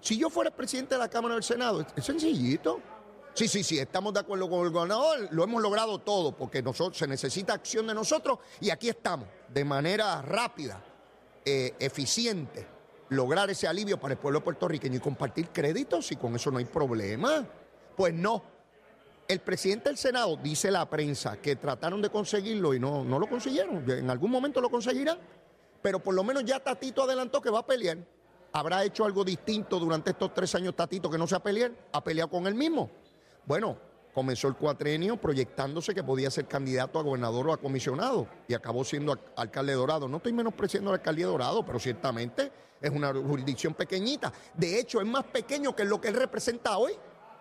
Si 0.01 0.17
yo 0.17 0.29
fuera 0.29 0.51
presidente 0.51 0.95
de 0.95 0.99
la 0.99 1.09
Cámara 1.09 1.35
del 1.35 1.43
Senado, 1.43 1.85
es 1.95 2.03
sencillito. 2.03 2.81
Sí, 3.33 3.47
sí, 3.47 3.63
sí, 3.63 3.79
estamos 3.79 4.13
de 4.13 4.21
acuerdo 4.21 4.49
con 4.49 4.65
el 4.65 4.71
gobernador, 4.71 5.27
lo 5.31 5.43
hemos 5.43 5.61
logrado 5.61 5.99
todo, 5.99 6.31
porque 6.31 6.61
nosotros, 6.61 6.97
se 6.97 7.05
necesita 7.05 7.53
acción 7.53 7.85
de 7.85 7.93
nosotros 7.93 8.39
y 8.61 8.69
aquí 8.69 8.87
estamos, 8.89 9.27
de 9.53 9.65
manera 9.65 10.21
rápida, 10.21 10.81
eh, 11.43 11.73
eficiente, 11.79 12.65
lograr 13.09 13.49
ese 13.49 13.67
alivio 13.67 13.99
para 13.99 14.13
el 14.13 14.19
pueblo 14.19 14.41
puertorriqueño 14.43 14.97
y 14.97 14.99
compartir 14.99 15.49
créditos 15.49 16.11
y 16.13 16.15
con 16.15 16.33
eso 16.35 16.49
no 16.49 16.59
hay 16.59 16.65
problema. 16.65 17.45
Pues 17.95 18.13
no, 18.13 18.41
el 19.27 19.39
presidente 19.41 19.89
del 19.89 19.97
Senado, 19.97 20.37
dice 20.37 20.71
la 20.71 20.89
prensa, 20.89 21.37
que 21.37 21.57
trataron 21.57 22.01
de 22.01 22.09
conseguirlo 22.09 22.73
y 22.73 22.79
no, 22.79 23.03
no 23.03 23.19
lo 23.19 23.27
consiguieron. 23.27 23.89
En 23.89 24.09
algún 24.09 24.31
momento 24.31 24.61
lo 24.61 24.69
conseguirán, 24.69 25.17
pero 25.85 25.99
por 25.99 26.15
lo 26.15 26.23
menos 26.23 26.43
ya 26.43 26.59
Tatito 26.59 27.03
adelantó 27.03 27.39
que 27.39 27.51
va 27.51 27.59
a 27.59 27.65
pelear. 27.67 27.99
¿Habrá 28.53 28.83
hecho 28.83 29.05
algo 29.05 29.23
distinto 29.23 29.77
durante 29.79 30.09
estos 30.09 30.33
tres 30.33 30.55
años 30.55 30.75
Tatito 30.75 31.11
que 31.11 31.17
no 31.19 31.27
sea 31.27 31.43
pelear? 31.43 31.73
¿Ha 31.91 32.03
peleado 32.03 32.27
con 32.27 32.47
él 32.47 32.55
mismo? 32.55 32.89
Bueno, 33.45 33.77
comenzó 34.11 34.47
el 34.47 34.55
cuatrenio 34.55 35.15
proyectándose 35.17 35.93
que 35.93 36.03
podía 36.03 36.31
ser 36.31 36.47
candidato 36.47 36.97
a 36.97 37.03
gobernador 37.03 37.49
o 37.49 37.53
a 37.53 37.57
comisionado 37.57 38.27
y 38.47 38.55
acabó 38.55 38.83
siendo 38.83 39.15
alcalde 39.35 39.73
de 39.73 39.77
Dorado. 39.77 40.07
No 40.07 40.17
estoy 40.17 40.33
menospreciando 40.33 40.89
la 40.89 40.97
alcaldía 40.97 41.27
de 41.27 41.31
Dorado, 41.33 41.63
pero 41.63 41.77
ciertamente 41.77 42.51
es 42.81 42.89
una 42.89 43.13
jurisdicción 43.13 43.75
pequeñita. 43.75 44.33
De 44.55 44.79
hecho, 44.79 44.99
es 45.01 45.05
más 45.05 45.25
pequeño 45.25 45.75
que 45.75 45.85
lo 45.85 46.01
que 46.01 46.07
él 46.07 46.15
representa 46.15 46.79
hoy. 46.79 46.93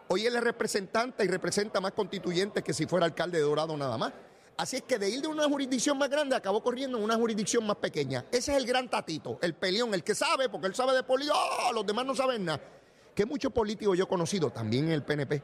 Hoy 0.08 0.26
él 0.26 0.36
es 0.36 0.44
representante 0.44 1.24
y 1.24 1.28
representa 1.28 1.80
más 1.80 1.92
constituyentes 1.92 2.62
que 2.62 2.74
si 2.74 2.84
fuera 2.84 3.06
alcalde 3.06 3.38
de 3.38 3.44
Dorado 3.44 3.74
nada 3.74 3.96
más. 3.96 4.12
Así 4.56 4.76
es 4.76 4.82
que 4.82 4.98
de 4.98 5.10
ir 5.10 5.20
de 5.20 5.26
una 5.26 5.44
jurisdicción 5.44 5.98
más 5.98 6.08
grande 6.08 6.36
acabó 6.36 6.62
corriendo 6.62 6.96
en 6.96 7.04
una 7.04 7.16
jurisdicción 7.16 7.66
más 7.66 7.76
pequeña. 7.76 8.24
Ese 8.30 8.52
es 8.52 8.58
el 8.58 8.66
gran 8.66 8.88
tatito, 8.88 9.38
el 9.42 9.54
peleón, 9.54 9.92
el 9.94 10.04
que 10.04 10.14
sabe, 10.14 10.48
porque 10.48 10.68
él 10.68 10.74
sabe 10.74 10.94
de 10.94 11.02
política, 11.02 11.34
¡oh! 11.36 11.72
los 11.72 11.84
demás 11.84 12.06
no 12.06 12.14
saben 12.14 12.44
nada. 12.44 12.60
Que 13.14 13.26
muchos 13.26 13.52
políticos 13.52 13.98
yo 13.98 14.04
he 14.04 14.08
conocido, 14.08 14.50
también 14.50 14.84
en 14.84 14.92
el 14.92 15.02
PNP, 15.02 15.42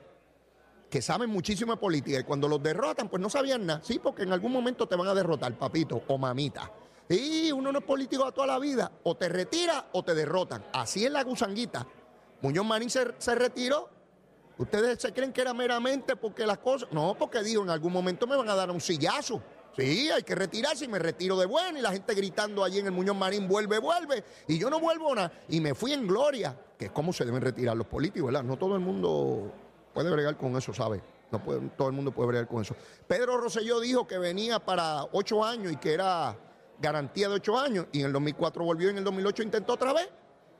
que 0.88 1.02
saben 1.02 1.28
muchísimo 1.28 1.76
política 1.76 2.20
y 2.20 2.24
cuando 2.24 2.46
los 2.46 2.62
derrotan, 2.62 3.08
pues 3.08 3.20
no 3.20 3.28
sabían 3.28 3.66
nada. 3.66 3.80
Sí, 3.82 3.98
porque 3.98 4.22
en 4.22 4.32
algún 4.32 4.52
momento 4.52 4.86
te 4.86 4.94
van 4.94 5.08
a 5.08 5.14
derrotar, 5.14 5.58
papito 5.58 6.02
o 6.06 6.16
mamita. 6.16 6.70
Y 7.08 7.50
uno 7.50 7.72
no 7.72 7.80
es 7.80 7.84
político 7.84 8.24
a 8.24 8.32
toda 8.32 8.46
la 8.46 8.58
vida, 8.60 8.92
o 9.02 9.16
te 9.16 9.28
retira 9.28 9.88
o 9.92 10.04
te 10.04 10.14
derrotan. 10.14 10.64
Así 10.72 11.04
es 11.04 11.10
la 11.10 11.24
gusanguita. 11.24 11.84
Muñoz 12.42 12.64
Marín 12.64 12.88
se 12.88 13.34
retiró 13.34 13.99
Ustedes 14.60 15.00
se 15.00 15.10
creen 15.14 15.32
que 15.32 15.40
era 15.40 15.54
meramente 15.54 16.16
porque 16.16 16.44
las 16.44 16.58
cosas. 16.58 16.86
No, 16.92 17.16
porque 17.18 17.42
dijo, 17.42 17.62
en 17.62 17.70
algún 17.70 17.94
momento 17.94 18.26
me 18.26 18.36
van 18.36 18.50
a 18.50 18.54
dar 18.54 18.70
un 18.70 18.78
sillazo. 18.78 19.42
Sí, 19.74 20.10
hay 20.10 20.22
que 20.22 20.34
retirarse 20.34 20.84
y 20.84 20.88
me 20.88 20.98
retiro 20.98 21.38
de 21.38 21.46
bueno. 21.46 21.78
Y 21.78 21.80
la 21.80 21.90
gente 21.90 22.14
gritando 22.14 22.62
allí 22.62 22.78
en 22.78 22.84
el 22.84 22.92
Muñoz 22.92 23.16
Marín, 23.16 23.48
vuelve, 23.48 23.78
vuelve. 23.78 24.22
Y 24.48 24.58
yo 24.58 24.68
no 24.68 24.78
vuelvo 24.78 25.14
nada. 25.14 25.32
Y 25.48 25.62
me 25.62 25.74
fui 25.74 25.94
en 25.94 26.06
gloria, 26.06 26.54
que 26.78 26.84
es 26.84 26.90
como 26.90 27.10
se 27.10 27.24
deben 27.24 27.40
retirar 27.40 27.74
los 27.74 27.86
políticos, 27.86 28.26
¿verdad? 28.26 28.42
No 28.42 28.58
todo 28.58 28.74
el 28.74 28.80
mundo 28.80 29.50
puede 29.94 30.10
bregar 30.10 30.36
con 30.36 30.54
eso, 30.54 30.74
¿sabe? 30.74 31.00
No 31.32 31.40
todo 31.74 31.88
el 31.88 31.94
mundo 31.94 32.12
puede 32.12 32.28
bregar 32.28 32.46
con 32.46 32.60
eso. 32.60 32.76
Pedro 33.08 33.38
Rosselló 33.38 33.80
dijo 33.80 34.06
que 34.06 34.18
venía 34.18 34.58
para 34.58 35.04
ocho 35.12 35.42
años 35.42 35.72
y 35.72 35.76
que 35.76 35.94
era 35.94 36.36
garantía 36.78 37.30
de 37.30 37.36
ocho 37.36 37.58
años. 37.58 37.86
Y 37.92 38.00
en 38.00 38.06
el 38.08 38.12
2004 38.12 38.62
volvió 38.62 38.88
y 38.88 38.90
en 38.90 38.98
el 38.98 39.04
2008 39.04 39.42
intentó 39.42 39.72
otra 39.72 39.94
vez. 39.94 40.10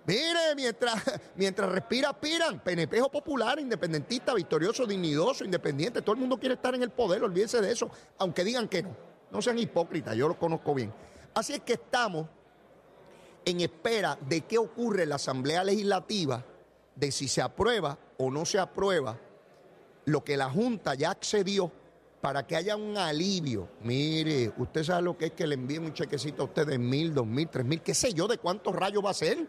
Mire, 0.06 0.54
mientras, 0.56 1.02
mientras 1.36 1.70
respira, 1.70 2.10
aspiran. 2.10 2.60
PNP 2.60 3.00
popular, 3.10 3.58
independentista, 3.58 4.34
victorioso, 4.34 4.86
dignidoso, 4.86 5.44
independiente. 5.44 6.02
Todo 6.02 6.14
el 6.14 6.20
mundo 6.20 6.38
quiere 6.38 6.54
estar 6.54 6.74
en 6.74 6.82
el 6.82 6.90
poder, 6.90 7.22
olvídense 7.22 7.60
de 7.60 7.72
eso, 7.72 7.90
aunque 8.18 8.44
digan 8.44 8.68
que 8.68 8.82
no. 8.82 8.96
No 9.30 9.40
sean 9.40 9.58
hipócritas, 9.58 10.16
yo 10.16 10.26
lo 10.28 10.38
conozco 10.38 10.74
bien. 10.74 10.92
Así 11.34 11.52
es 11.52 11.60
que 11.60 11.74
estamos 11.74 12.26
en 13.44 13.60
espera 13.60 14.18
de 14.28 14.42
qué 14.42 14.58
ocurre 14.58 15.04
en 15.04 15.10
la 15.10 15.14
Asamblea 15.16 15.62
Legislativa, 15.62 16.44
de 16.96 17.12
si 17.12 17.28
se 17.28 17.40
aprueba 17.40 17.96
o 18.18 18.30
no 18.30 18.44
se 18.44 18.58
aprueba 18.58 19.18
lo 20.04 20.24
que 20.24 20.36
la 20.36 20.50
Junta 20.50 20.94
ya 20.94 21.10
accedió 21.10 21.70
para 22.20 22.46
que 22.46 22.56
haya 22.56 22.76
un 22.76 22.96
alivio. 22.98 23.68
Mire, 23.82 24.52
usted 24.58 24.84
sabe 24.84 25.02
lo 25.02 25.16
que 25.16 25.26
es 25.26 25.32
que 25.32 25.46
le 25.46 25.54
envíen 25.54 25.84
un 25.84 25.94
chequecito 25.94 26.42
a 26.42 26.46
usted 26.46 26.66
de 26.66 26.78
mil, 26.78 27.14
dos 27.14 27.26
mil, 27.26 27.48
tres 27.48 27.64
mil, 27.64 27.80
qué 27.80 27.94
sé 27.94 28.12
yo, 28.12 28.26
de 28.28 28.38
cuántos 28.38 28.74
rayos 28.74 29.04
va 29.04 29.10
a 29.10 29.14
ser. 29.14 29.46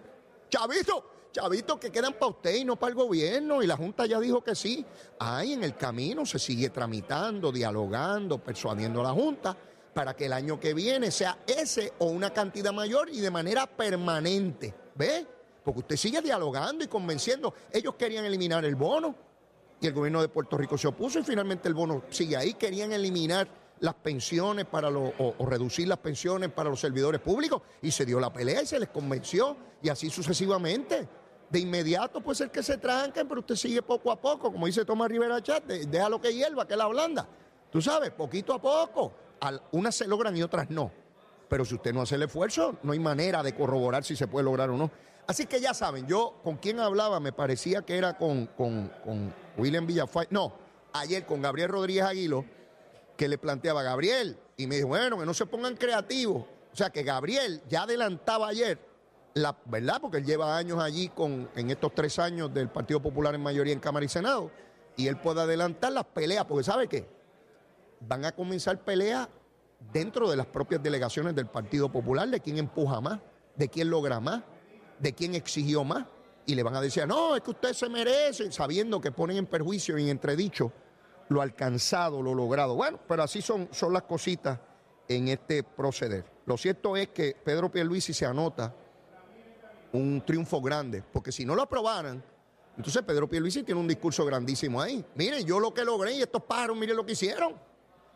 Chavito, 0.51 1.29
chavito 1.31 1.79
que 1.79 1.89
quedan 1.89 2.12
para 2.12 2.27
usted 2.27 2.55
y 2.55 2.65
no 2.65 2.75
para 2.75 2.89
el 2.89 2.96
gobierno. 2.96 3.63
Y 3.63 3.67
la 3.67 3.77
Junta 3.77 4.05
ya 4.05 4.20
dijo 4.20 4.43
que 4.43 4.53
sí. 4.53 4.86
Ahí 5.17 5.53
en 5.53 5.63
el 5.63 5.77
camino 5.77 6.25
se 6.25 6.38
sigue 6.38 6.70
tramitando, 6.70 7.53
dialogando, 7.53 8.38
persuadiendo 8.38 9.00
a 9.00 9.03
la 9.03 9.12
Junta 9.12 9.58
para 9.93 10.13
que 10.13 10.25
el 10.25 10.34
año 10.34 10.60
que 10.60 10.74
viene 10.74 11.10
sea 11.10 11.39
ese 11.48 11.93
o 12.00 12.08
una 12.08 12.31
cantidad 12.31 12.74
mayor 12.74 13.10
y 13.10 13.22
de 13.22 13.31
manera 13.31 13.65
permanente. 13.65 14.74
¿Ve? 14.96 15.25
Porque 15.63 15.79
usted 15.79 15.96
sigue 15.96 16.22
dialogando 16.22 16.84
y 16.84 16.88
convenciendo. 16.88 17.53
Ellos 17.72 17.96
querían 17.96 18.25
eliminar 18.25 18.65
el 18.65 18.75
bono 18.75 19.15
y 19.79 19.88
el 19.88 19.93
gobierno 19.93 20.22
de 20.22 20.27
Puerto 20.27 20.58
Rico 20.58 20.77
se 20.77 20.89
opuso 20.89 21.20
y 21.20 21.24
finalmente 21.24 21.70
el 21.70 21.74
bono 21.74 22.03
sigue 22.10 22.36
ahí. 22.36 22.55
Querían 22.55 22.91
eliminar 22.91 23.48
las 23.81 23.95
pensiones 23.95 24.65
para 24.65 24.89
los, 24.89 25.11
o, 25.17 25.35
reducir 25.45 25.88
las 25.88 25.97
pensiones 25.97 26.51
para 26.51 26.69
los 26.69 26.79
servidores 26.79 27.19
públicos 27.19 27.63
y 27.81 27.91
se 27.91 28.05
dio 28.05 28.19
la 28.19 28.31
pelea 28.31 28.61
y 28.61 28.65
se 28.65 28.79
les 28.79 28.89
convenció 28.89 29.57
y 29.81 29.89
así 29.89 30.09
sucesivamente. 30.09 31.07
De 31.50 31.59
inmediato 31.59 32.21
puede 32.21 32.38
ser 32.38 32.51
que 32.51 32.63
se 32.63 32.77
tranquen, 32.77 33.27
pero 33.27 33.41
usted 33.41 33.55
sigue 33.55 33.81
poco 33.81 34.11
a 34.11 34.15
poco, 34.15 34.51
como 34.51 34.67
dice 34.67 34.85
Tomás 34.85 35.09
Rivera 35.09 35.41
Chat, 35.41 35.65
déjalo 35.65 36.21
que 36.21 36.33
hierva, 36.33 36.65
que 36.65 36.77
la 36.77 36.88
blanda. 36.88 37.27
Tú 37.69 37.81
sabes, 37.81 38.11
poquito 38.11 38.53
a 38.53 38.61
poco. 38.61 39.11
unas 39.71 39.95
se 39.95 40.07
logran 40.07 40.38
y 40.38 40.43
otras 40.43 40.69
no. 40.69 40.91
Pero 41.50 41.65
si 41.65 41.75
usted 41.75 41.93
no 41.93 42.03
hace 42.03 42.15
el 42.15 42.23
esfuerzo, 42.23 42.77
no 42.83 42.93
hay 42.93 43.00
manera 43.00 43.43
de 43.43 43.53
corroborar 43.53 44.05
si 44.05 44.15
se 44.15 44.27
puede 44.27 44.45
lograr 44.45 44.69
o 44.69 44.77
no. 44.77 44.91
Así 45.27 45.47
que 45.47 45.59
ya 45.59 45.73
saben, 45.73 46.07
yo 46.07 46.39
con 46.43 46.57
quién 46.57 46.79
hablaba, 46.79 47.19
me 47.19 47.33
parecía 47.33 47.81
que 47.81 47.97
era 47.97 48.17
con, 48.17 48.45
con, 48.45 48.91
con 49.03 49.33
William 49.57 49.85
Villafay. 49.85 50.27
No, 50.29 50.53
ayer 50.93 51.25
con 51.25 51.41
Gabriel 51.41 51.69
Rodríguez 51.69 52.05
Aguilo 52.05 52.45
que 53.21 53.27
le 53.27 53.37
planteaba 53.37 53.81
a 53.81 53.83
Gabriel. 53.83 54.35
Y 54.57 54.65
me 54.65 54.77
dijo, 54.77 54.87
bueno, 54.87 55.19
que 55.19 55.27
no 55.27 55.35
se 55.35 55.45
pongan 55.45 55.75
creativos. 55.75 56.43
O 56.73 56.75
sea 56.75 56.89
que 56.89 57.03
Gabriel 57.03 57.61
ya 57.69 57.83
adelantaba 57.83 58.47
ayer, 58.47 58.79
la 59.35 59.55
verdad, 59.65 60.01
porque 60.01 60.17
él 60.17 60.25
lleva 60.25 60.57
años 60.57 60.79
allí 60.79 61.07
con, 61.09 61.47
en 61.55 61.69
estos 61.69 61.93
tres 61.93 62.17
años 62.17 62.51
del 62.51 62.69
Partido 62.69 62.99
Popular 62.99 63.35
en 63.35 63.43
mayoría 63.43 63.73
en 63.73 63.79
Cámara 63.79 64.03
y 64.07 64.09
Senado. 64.09 64.49
Y 64.97 65.05
él 65.05 65.17
puede 65.17 65.39
adelantar 65.39 65.91
las 65.91 66.05
peleas, 66.05 66.45
porque 66.45 66.63
¿sabe 66.63 66.87
qué? 66.87 67.07
Van 67.99 68.25
a 68.25 68.31
comenzar 68.31 68.79
peleas 68.79 69.29
dentro 69.93 70.27
de 70.27 70.35
las 70.35 70.47
propias 70.47 70.81
delegaciones 70.81 71.35
del 71.35 71.45
Partido 71.45 71.91
Popular 71.91 72.27
de 72.27 72.39
quién 72.39 72.57
empuja 72.57 73.01
más, 73.01 73.19
de 73.55 73.69
quién 73.69 73.91
logra 73.91 74.19
más, 74.19 74.41
de 74.97 75.13
quién 75.13 75.35
exigió 75.35 75.83
más. 75.83 76.07
Y 76.47 76.55
le 76.55 76.63
van 76.63 76.75
a 76.75 76.81
decir, 76.81 77.07
no, 77.07 77.35
es 77.35 77.43
que 77.43 77.51
usted 77.51 77.73
se 77.73 77.87
merece, 77.87 78.51
sabiendo 78.51 78.99
que 78.99 79.11
ponen 79.11 79.37
en 79.37 79.45
perjuicio 79.45 79.95
y 79.99 80.05
en 80.05 80.09
entredicho 80.09 80.73
lo 81.31 81.41
alcanzado, 81.41 82.21
lo 82.21 82.35
logrado. 82.35 82.75
Bueno, 82.75 83.00
pero 83.07 83.23
así 83.23 83.41
son, 83.41 83.69
son 83.71 83.93
las 83.93 84.03
cositas 84.03 84.59
en 85.07 85.29
este 85.29 85.63
proceder. 85.63 86.25
Lo 86.45 86.57
cierto 86.57 86.97
es 86.97 87.07
que 87.09 87.35
Pedro 87.41 87.71
Pierluisi 87.71 88.13
se 88.13 88.25
anota 88.25 88.75
un 89.93 90.21
triunfo 90.25 90.61
grande, 90.61 91.01
porque 91.11 91.31
si 91.31 91.45
no 91.45 91.55
lo 91.55 91.61
aprobaran, 91.61 92.21
entonces 92.75 93.01
Pedro 93.03 93.29
Pierluisi 93.29 93.63
tiene 93.63 93.79
un 93.79 93.88
discurso 93.88 94.25
grandísimo 94.25 94.81
ahí. 94.81 95.05
Miren, 95.15 95.45
yo 95.45 95.59
lo 95.59 95.73
que 95.73 95.85
logré 95.85 96.13
y 96.13 96.21
estos 96.21 96.43
pájaros, 96.43 96.75
miren 96.75 96.97
lo 96.97 97.05
que 97.05 97.13
hicieron. 97.13 97.55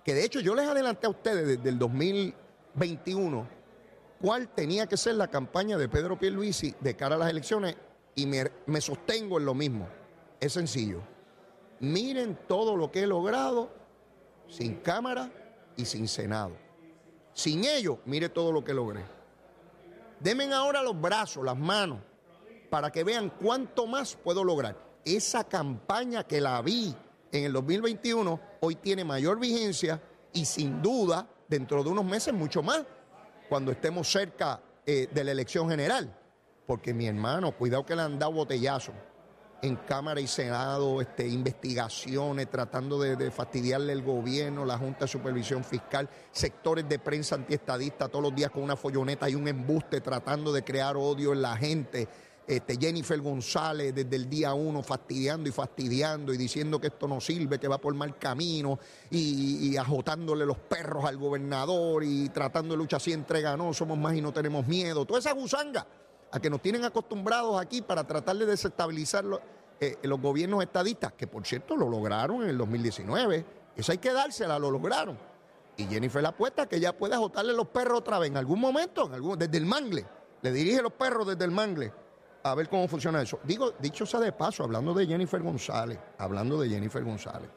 que 0.04 0.14
de 0.14 0.26
hecho 0.26 0.42
yo 0.42 0.54
les 0.54 0.68
adelanté 0.68 1.08
a 1.08 1.10
ustedes 1.10 1.48
desde 1.48 1.70
el 1.70 1.80
2021 1.80 3.48
cuál 4.20 4.50
tenía 4.50 4.88
que 4.88 4.98
ser 4.98 5.16
la 5.16 5.30
campaña 5.30 5.78
de 5.78 5.88
Pedro 5.88 6.20
Pierluisi 6.20 6.76
de 6.82 6.96
cara 6.96 7.16
a 7.16 7.18
las 7.18 7.30
elecciones 7.30 7.78
y 8.14 8.26
me, 8.26 8.52
me 8.66 8.82
sostengo 8.82 9.40
en 9.40 9.46
lo 9.46 9.54
mismo. 9.54 9.88
Es 10.42 10.52
sencillo. 10.54 11.15
Miren 11.80 12.38
todo 12.48 12.76
lo 12.76 12.92
que 12.92 13.04
he 13.04 13.08
logrado 13.08 13.70
sin 14.48 14.76
Cámara 14.76 15.32
y 15.76 15.86
sin 15.86 16.08
Senado. 16.08 16.56
Sin 17.34 17.66
ello, 17.66 18.00
mire 18.06 18.30
todo 18.30 18.52
lo 18.52 18.64
que 18.64 18.74
logré. 18.74 19.04
Demen 20.20 20.54
ahora 20.54 20.82
los 20.82 21.00
brazos, 21.00 21.44
las 21.44 21.58
manos, 21.58 22.00
para 22.70 22.92
que 22.92 23.04
vean 23.04 23.32
cuánto 23.42 23.86
más 23.86 24.16
puedo 24.16 24.44
lograr. 24.44 24.78
Esa 25.04 25.44
campaña 25.44 26.24
que 26.24 26.40
la 26.40 26.62
vi 26.62 26.96
en 27.32 27.44
el 27.44 27.54
2021 27.54 28.40
hoy 28.62 28.76
tiene 28.76 29.04
mayor 29.04 29.40
vigencia 29.40 30.02
y 30.34 30.46
sin 30.46 30.82
duda 30.82 31.28
dentro 31.48 31.84
de 31.84 31.90
unos 31.90 32.06
meses 32.06 32.34
mucho 32.34 32.64
más, 32.64 32.84
cuando 33.50 33.72
estemos 33.72 34.10
cerca 34.10 34.62
eh, 34.86 35.10
de 35.12 35.24
la 35.24 35.32
elección 35.32 35.70
general. 35.70 36.18
Porque 36.66 36.94
mi 36.94 37.06
hermano, 37.06 37.52
cuidado 37.52 37.86
que 37.86 37.96
le 37.96 38.02
han 38.02 38.18
dado 38.18 38.32
botellazo 38.32 38.94
en 39.66 39.76
Cámara 39.78 40.22
y 40.22 40.28
Senado, 40.28 41.02
este, 41.02 41.28
investigaciones, 41.28 42.50
tratando 42.50 43.00
de, 43.00 43.32
fastidiarle 43.32 43.94
el 43.94 44.02
gobierno, 44.02 44.66
la 44.66 44.78
Junta 44.78 45.06
de 45.06 45.08
Supervisión 45.08 45.64
Fiscal, 45.64 46.10
sectores 46.32 46.88
de 46.88 47.00
prensa 47.00 47.36
antiestadista 47.36 48.08
todos 48.08 48.24
los 48.24 48.36
días 48.36 48.52
con 48.52 48.64
una 48.64 48.76
folloneta 48.76 49.30
y 49.30 49.36
un 49.36 49.48
embuste 49.48 50.02
tratando 50.02 50.54
de 50.54 50.64
crear 50.64 50.96
odio 50.96 51.34
en 51.34 51.42
la 51.42 51.58
gente. 51.58 52.08
Este, 52.48 52.78
Jennifer 52.78 53.20
González 53.22 53.96
desde 53.96 54.16
el 54.16 54.30
día 54.30 54.54
uno 54.54 54.84
fastidiando 54.84 55.50
y 55.50 55.52
fastidiando 55.52 56.32
y 56.32 56.38
diciendo 56.38 56.80
que 56.80 56.88
esto 56.88 57.08
no 57.08 57.20
sirve, 57.20 57.58
que 57.58 57.68
va 57.68 57.80
por 57.80 57.96
mal 57.96 58.20
camino 58.20 58.78
y, 59.10 59.76
ajotándole 59.78 60.46
los 60.46 60.58
perros 60.58 61.06
al 61.06 61.18
gobernador 61.18 62.04
y 62.04 62.30
tratando 62.30 62.76
de 62.76 62.78
luchar 62.78 62.98
así 62.98 63.14
entrega, 63.14 63.58
no, 63.58 63.74
somos 63.74 63.98
más 63.98 64.16
y 64.16 64.22
no 64.22 64.32
tenemos 64.32 64.68
miedo. 64.68 65.06
Toda 65.06 65.20
esa 65.20 65.34
gusanga 65.34 65.88
a 66.36 66.40
que 66.42 66.50
nos 66.50 66.62
tienen 66.62 66.84
acostumbrados 66.84 67.62
aquí 67.62 67.82
para 67.82 68.06
tratar 68.06 68.36
de 68.36 68.46
desestabilizar 68.46 69.24
eh, 69.80 69.98
los 70.04 70.20
gobiernos 70.20 70.62
estadistas, 70.62 71.14
que 71.14 71.28
por 71.28 71.48
cierto 71.48 71.78
lo 71.78 71.88
lograron 71.88 72.44
en 72.44 72.50
el 72.50 72.58
2019. 72.58 73.46
Eso 73.74 73.94
hay 73.94 74.00
que 74.00 74.12
dársela, 74.12 74.60
lo 74.60 74.70
lograron. 74.70 75.18
Y 75.78 75.86
Jennifer 75.86 76.22
la 76.22 76.30
apuesta 76.30 76.68
que 76.68 76.78
ya 76.78 76.92
puede 76.92 77.16
azotarle 77.16 77.54
los 77.54 77.68
perros 77.70 78.00
otra 78.00 78.20
vez 78.20 78.32
en 78.32 78.36
algún 78.36 78.60
momento, 78.60 79.06
en 79.06 79.14
algún, 79.14 79.40
desde 79.40 79.56
el 79.56 79.66
mangle. 79.66 80.06
Le 80.42 80.52
dirige 80.52 80.82
los 80.82 80.92
perros 80.92 81.26
desde 81.26 81.46
el 81.46 81.52
mangle 81.52 81.94
a 82.44 82.54
ver 82.54 82.68
cómo 82.68 82.86
funciona 82.90 83.22
eso. 83.22 83.40
Digo, 83.46 83.72
dicho 83.80 84.06
sea 84.06 84.20
de 84.20 84.34
paso, 84.34 84.66
hablando 84.66 84.94
de 84.94 85.08
Jennifer 85.08 85.42
González, 85.42 85.98
hablando 86.18 86.60
de 86.60 86.68
Jennifer 86.68 87.02
González. 87.02 87.50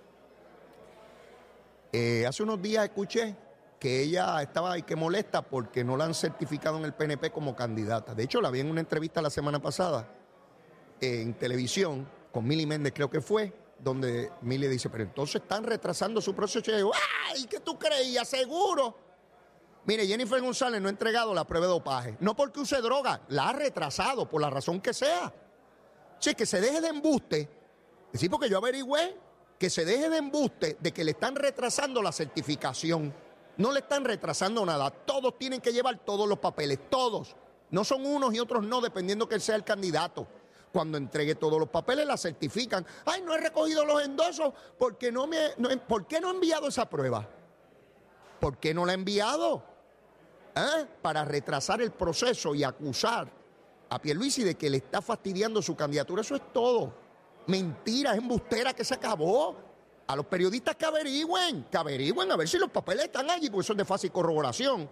Eh, 1.91 2.25
hace 2.29 2.45
unos 2.45 2.63
días 2.63 2.85
escuché 2.85 3.35
que 3.79 4.03
ella 4.03 4.43
estaba 4.43 4.73
ahí 4.73 4.83
que 4.83 4.97
molesta 4.97 5.43
porque 5.43 5.85
no 5.85 5.97
la 5.97 6.05
han 6.05 6.15
certificado 6.15 6.79
en 6.79 6.85
el 6.85 6.95
PNP 6.95 7.31
como 7.31 7.55
candidata. 7.55 8.15
De 8.15 8.25
hecho, 8.25 8.41
la 8.41 8.51
vi 8.51 8.61
en 8.61 8.71
una 8.71 8.81
entrevista 8.81 9.23
la 9.23 9.31
semana 9.31 9.61
pasada 9.61 10.09
en 11.01 11.35
televisión 11.35 12.09
con 12.33 12.47
Mili 12.47 12.67
Méndez, 12.67 12.93
creo 12.95 13.09
que 13.09 13.21
fue, 13.21 13.53
donde 13.79 14.33
Mili 14.43 14.67
dice, 14.67 14.91
pero 14.91 15.05
entonces 15.05 15.43
están 15.43 15.65
retrasando 15.65 16.21
su 16.21 16.35
proceso. 16.35 16.69
Y 16.71 16.73
yo 16.73 16.77
digo, 16.77 16.93
¡ay! 17.33 17.47
¿Qué 17.47 17.61
tú 17.61 17.79
creías? 17.79 18.29
Seguro. 18.29 18.97
Mire, 19.85 20.07
Jennifer 20.07 20.41
González 20.41 20.83
no 20.83 20.89
ha 20.89 20.91
entregado 20.91 21.33
la 21.33 21.47
prueba 21.47 21.67
de 21.67 21.73
dopaje. 21.73 22.17
No 22.21 22.37
porque 22.37 22.61
use 22.61 22.81
droga, 22.83 23.23
la 23.29 23.49
ha 23.49 23.53
retrasado 23.53 24.29
por 24.29 24.41
la 24.41 24.51
razón 24.51 24.81
que 24.81 24.93
sea. 24.93 25.33
Sí, 26.19 26.35
que 26.35 26.45
se 26.45 26.61
deje 26.61 26.81
de 26.81 26.89
embuste. 26.89 27.49
Sí, 28.13 28.29
porque 28.29 28.51
yo 28.51 28.59
averigüé 28.59 29.17
que 29.59 29.71
se 29.71 29.85
deje 29.85 30.09
de 30.11 30.19
embuste 30.19 30.77
de 30.81 30.93
que 30.93 31.05
le 31.05 31.13
están 31.13 31.37
retrasando 31.37 32.03
la 32.03 32.13
certificación. 32.13 33.15
No 33.59 33.73
le 33.73 33.81
están 33.81 34.05
retrasando 34.05 34.65
nada. 34.65 34.89
Todos 34.91 35.37
tienen 35.37 35.61
que 35.61 35.73
llevar 35.73 35.99
todos 35.99 36.29
los 36.29 36.39
papeles, 36.39 36.79
todos. 36.89 37.35
No 37.71 37.85
son 37.85 38.07
unos 38.07 38.33
y 38.33 38.39
otros 38.39 38.65
no, 38.65 38.81
dependiendo 38.81 39.29
que 39.29 39.41
sea 39.41 39.57
el 39.57 39.65
candidato. 39.65 40.27
Cuando 40.73 40.97
entregue 40.97 41.35
todos 41.35 41.59
los 41.59 41.69
papeles, 41.69 42.07
la 42.07 42.17
certifican. 42.17 42.87
Ay, 43.05 43.21
no 43.23 43.35
he 43.35 43.39
recogido 43.39 43.85
los 43.85 44.03
endosos 44.03 44.55
porque 44.79 45.11
no 45.11 45.27
me. 45.27 45.51
¿Por 45.89 46.07
qué 46.07 46.21
no 46.21 46.29
he 46.29 46.35
enviado 46.35 46.69
esa 46.69 46.89
prueba? 46.89 47.29
¿Por 48.39 48.59
qué 48.59 48.73
no 48.73 48.87
la 48.87 48.93
he 48.93 48.95
enviado? 48.95 49.65
¿Eh? 50.55 50.87
Para 51.03 51.25
retrasar 51.25 51.83
el 51.83 51.91
proceso 51.91 52.55
y 52.55 52.63
acusar 52.63 53.29
a 53.89 54.01
Pierluisi 54.01 54.45
de 54.45 54.55
que 54.55 54.71
le 54.71 54.77
está 54.77 55.03
fastidiando 55.03 55.61
su 55.63 55.75
candidatura. 55.75 56.23
Eso 56.23 56.37
es 56.37 56.53
todo. 56.53 56.93
Mentira, 57.49 58.13
es 58.13 58.19
embustera 58.19 58.73
que 58.73 58.85
se 58.85 58.95
acabó 58.95 59.68
a 60.09 60.17
los 60.17 60.27
periodistas 60.27 60.75
que 60.75 60.87
averigüen, 60.87 61.65
que 61.71 61.77
averigüen 61.77 62.33
a 62.33 62.37
ver 62.37 62.49
si 62.49 62.59
los 62.59 62.71
papeles 62.71 63.05
están 63.05 63.29
allí, 63.29 63.51
porque 63.51 63.67
son 63.67 63.77
de 63.77 63.85
fácil 63.85 64.11
corroboración. 64.11 64.89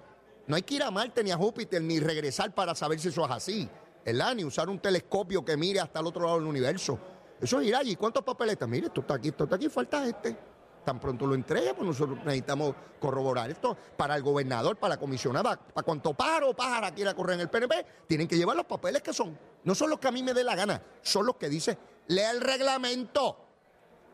No 0.47 0.55
hay 0.55 0.63
que 0.63 0.75
ir 0.75 0.83
a 0.83 0.91
Marte 0.91 1.25
ni 1.25 1.31
a 1.31 1.39
Júpiter 1.39 1.81
ni 1.81 1.99
regresar 1.99 2.55
para 2.55 2.75
saber 2.75 3.01
si 3.01 3.09
eso 3.09 3.25
es 3.25 3.31
así, 3.31 3.69
¿verdad? 4.05 4.35
Ni 4.35 4.45
usar 4.45 4.69
un 4.69 4.79
telescopio 4.79 5.43
que 5.43 5.57
mire 5.57 5.81
hasta 5.81 6.01
el 6.01 6.07
otro 6.07 6.25
lado 6.25 6.39
del 6.39 6.47
universo. 6.47 6.99
Eso 7.41 7.61
es 7.61 7.67
ir 7.67 7.75
allí. 7.75 7.97
¿Cuántos 7.97 8.23
papeles 8.25 8.53
están? 8.53 8.69
Mire, 8.69 8.89
esto 8.89 9.01
está 9.01 9.15
aquí, 9.15 9.29
esto 9.29 9.45
está 9.45 9.57
aquí, 9.57 9.71
falta 9.71 10.07
este. 10.07 10.37
Tan 10.85 11.01
pronto 11.01 11.27
lo 11.27 11.35
entrega, 11.35 11.73
pues 11.73 11.87
nosotros 11.87 12.19
necesitamos 12.19 12.75
corroborar 13.01 13.51
esto 13.51 13.75
para 13.97 14.17
el 14.17 14.23
gobernador, 14.23 14.77
para 14.77 14.95
la 14.95 15.01
comisionada, 15.01 15.57
para 15.57 15.83
cuanto 15.83 16.13
pájaro 16.13 16.51
o 16.51 16.55
pájara 16.55 16.95
quiera 16.95 17.15
correr 17.15 17.37
en 17.37 17.41
el 17.41 17.49
PNP, 17.49 17.87
tienen 18.07 18.29
que 18.29 18.37
llevar 18.37 18.55
los 18.55 18.67
papeles 18.67 19.03
que 19.03 19.15
son. 19.15 19.37
No 19.65 19.75
son 19.75 19.91
los 19.91 19.99
que 19.99 20.09
a 20.09 20.13
mí 20.13 20.23
me 20.23 20.35
dé 20.35 20.45
la 20.45 20.55
gana, 20.55 20.81
son 21.01 21.27
los 21.27 21.37
que 21.37 21.49
dice, 21.49 21.77
lea 22.07 22.31
el 22.31 22.41
reglamento 22.41 23.46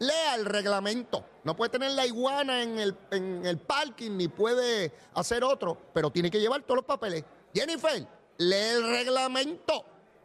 lea 0.03 0.35
el 0.35 0.45
reglamento. 0.45 1.25
No 1.45 1.57
puede 1.57 1.71
tener 1.71 1.93
la 1.93 2.07
iguana 2.07 2.62
en 2.62 2.79
el, 2.79 2.97
en 3.11 3.47
el 3.47 3.59
parking 3.59 4.17
ni 4.17 4.29
puede 4.29 4.93
hacer 5.15 5.45
otro, 5.45 5.79
pero 5.95 6.11
tiene 6.11 6.31
que 6.31 6.41
llevar 6.41 6.62
todos 6.62 6.77
los 6.77 6.85
papeles. 6.85 7.25
Jennifer, 7.55 8.07
lee 8.38 8.57
el 8.57 8.88
reglamento. 8.88 9.85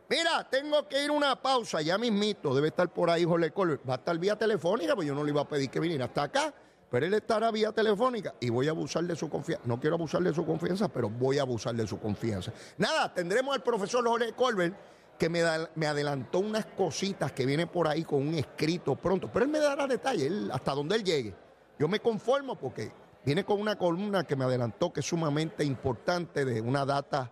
Mira, 0.09 0.47
tengo 0.49 0.87
que 0.87 1.03
ir 1.03 1.09
a 1.09 1.13
una 1.13 1.41
pausa, 1.41 1.81
ya 1.81 1.97
mismito, 1.97 2.55
debe 2.55 2.69
estar 2.69 2.91
por 2.91 3.09
ahí 3.09 3.25
Jorge 3.25 3.51
Colbert. 3.51 3.81
Va 3.87 3.95
a 3.95 3.97
estar 3.97 4.17
vía 4.17 4.37
telefónica, 4.37 4.95
pues 4.95 5.07
yo 5.07 5.13
no 5.13 5.23
le 5.23 5.31
iba 5.31 5.41
a 5.41 5.47
pedir 5.47 5.69
que 5.69 5.79
viniera 5.79 6.05
hasta 6.05 6.23
acá, 6.23 6.53
pero 6.89 7.05
él 7.05 7.13
estará 7.13 7.51
vía 7.51 7.73
telefónica 7.73 8.33
y 8.39 8.49
voy 8.49 8.67
a 8.67 8.71
abusar 8.71 9.03
de 9.03 9.15
su 9.15 9.29
confianza. 9.29 9.67
No 9.67 9.79
quiero 9.79 9.97
abusar 9.97 10.21
de 10.23 10.33
su 10.33 10.45
confianza, 10.45 10.87
pero 10.87 11.09
voy 11.09 11.39
a 11.39 11.41
abusar 11.41 11.75
de 11.75 11.85
su 11.85 11.99
confianza. 11.99 12.53
Nada, 12.77 13.13
tendremos 13.13 13.53
al 13.53 13.61
profesor 13.61 14.07
Jorge 14.07 14.31
Colbert 14.31 14.75
que 15.17 15.29
me, 15.29 15.41
me, 15.75 15.87
adelantó 15.87 16.39
unas 16.39 16.65
cositas 16.65 17.31
que 17.31 17.45
viene 17.45 17.67
por 17.67 17.87
ahí 17.87 18.03
con 18.03 18.27
un 18.27 18.35
escrito 18.35 18.95
pronto, 18.95 19.29
pero 19.31 19.45
él 19.45 19.51
me 19.51 19.59
dará 19.59 19.87
detalles 19.87 20.31
hasta 20.51 20.73
donde 20.73 20.95
él 20.95 21.03
llegue. 21.03 21.35
Yo 21.79 21.87
me 21.87 21.99
conformo 21.99 22.55
porque 22.55 22.91
viene 23.25 23.43
con 23.43 23.59
una 23.59 23.77
columna 23.77 24.23
que 24.23 24.35
me 24.35 24.45
adelantó 24.45 24.91
que 24.91 25.01
es 25.01 25.05
sumamente 25.05 25.63
importante 25.63 26.45
de 26.45 26.61
una 26.61 26.85
data 26.85 27.31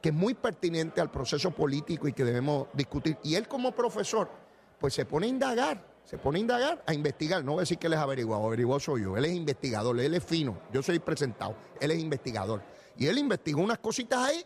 que 0.00 0.08
es 0.08 0.14
muy 0.14 0.34
pertinente 0.34 1.00
al 1.00 1.10
proceso 1.10 1.52
político 1.52 2.08
y 2.08 2.12
que 2.12 2.24
debemos 2.24 2.66
discutir. 2.72 3.16
Y 3.22 3.36
él 3.36 3.46
como 3.46 3.72
profesor, 3.72 4.28
pues 4.78 4.94
se 4.94 5.06
pone 5.06 5.26
a 5.26 5.28
indagar, 5.28 5.86
se 6.04 6.18
pone 6.18 6.38
a 6.38 6.40
indagar, 6.40 6.82
a 6.86 6.92
investigar. 6.92 7.44
No 7.44 7.52
voy 7.52 7.60
a 7.60 7.62
decir 7.62 7.78
que 7.78 7.86
él 7.86 7.92
es 7.92 8.00
averiguado, 8.00 8.46
averiguado 8.46 8.80
soy 8.80 9.02
yo. 9.02 9.16
Él 9.16 9.24
es 9.24 9.32
investigador, 9.32 9.98
él 10.00 10.14
es 10.14 10.24
fino, 10.24 10.58
yo 10.72 10.82
soy 10.82 10.98
presentado, 10.98 11.54
él 11.80 11.92
es 11.92 11.98
investigador. 11.98 12.62
Y 12.96 13.06
él 13.06 13.16
investigó 13.18 13.62
unas 13.62 13.78
cositas 13.78 14.18
ahí 14.18 14.44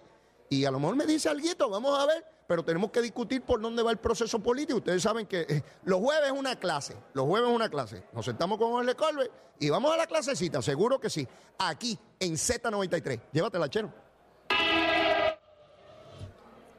y 0.51 0.65
a 0.65 0.71
lo 0.71 0.79
mejor 0.79 0.97
me 0.97 1.07
dice 1.07 1.29
algo, 1.29 1.71
vamos 1.71 1.99
a 1.99 2.07
ver 2.07 2.36
pero 2.47 2.65
tenemos 2.65 2.91
que 2.91 3.03
discutir 3.03 3.43
por 3.43 3.61
dónde 3.61 3.83
va 3.83 3.91
el 3.91 3.99
proceso 3.99 4.39
político. 4.39 4.79
Ustedes 4.79 5.03
saben 5.03 5.27
que 5.27 5.41
eh, 5.49 5.63
los 5.85 6.01
jueves 6.01 6.33
es 6.33 6.39
una 6.39 6.57
clase, 6.57 6.97
los 7.15 7.27
jueves 7.27 7.49
es 7.49 7.55
una 7.55 7.69
clase. 7.69 8.05
Nos 8.13 8.25
sentamos 8.25 8.59
con 8.59 8.71
Jorge 8.71 8.95
Colbert 8.95 9.31
y 9.59 9.71
vamos 9.71 9.93
a 9.93 9.97
la 9.97 10.07
clasecita, 10.07 10.63
seguro 10.63 11.01
que 11.01 11.11
sí, 11.11 11.27
aquí 11.59 11.99
en 12.21 12.35
Z93. 12.35 13.21
Llévatela, 13.33 13.69
chero. 13.69 13.93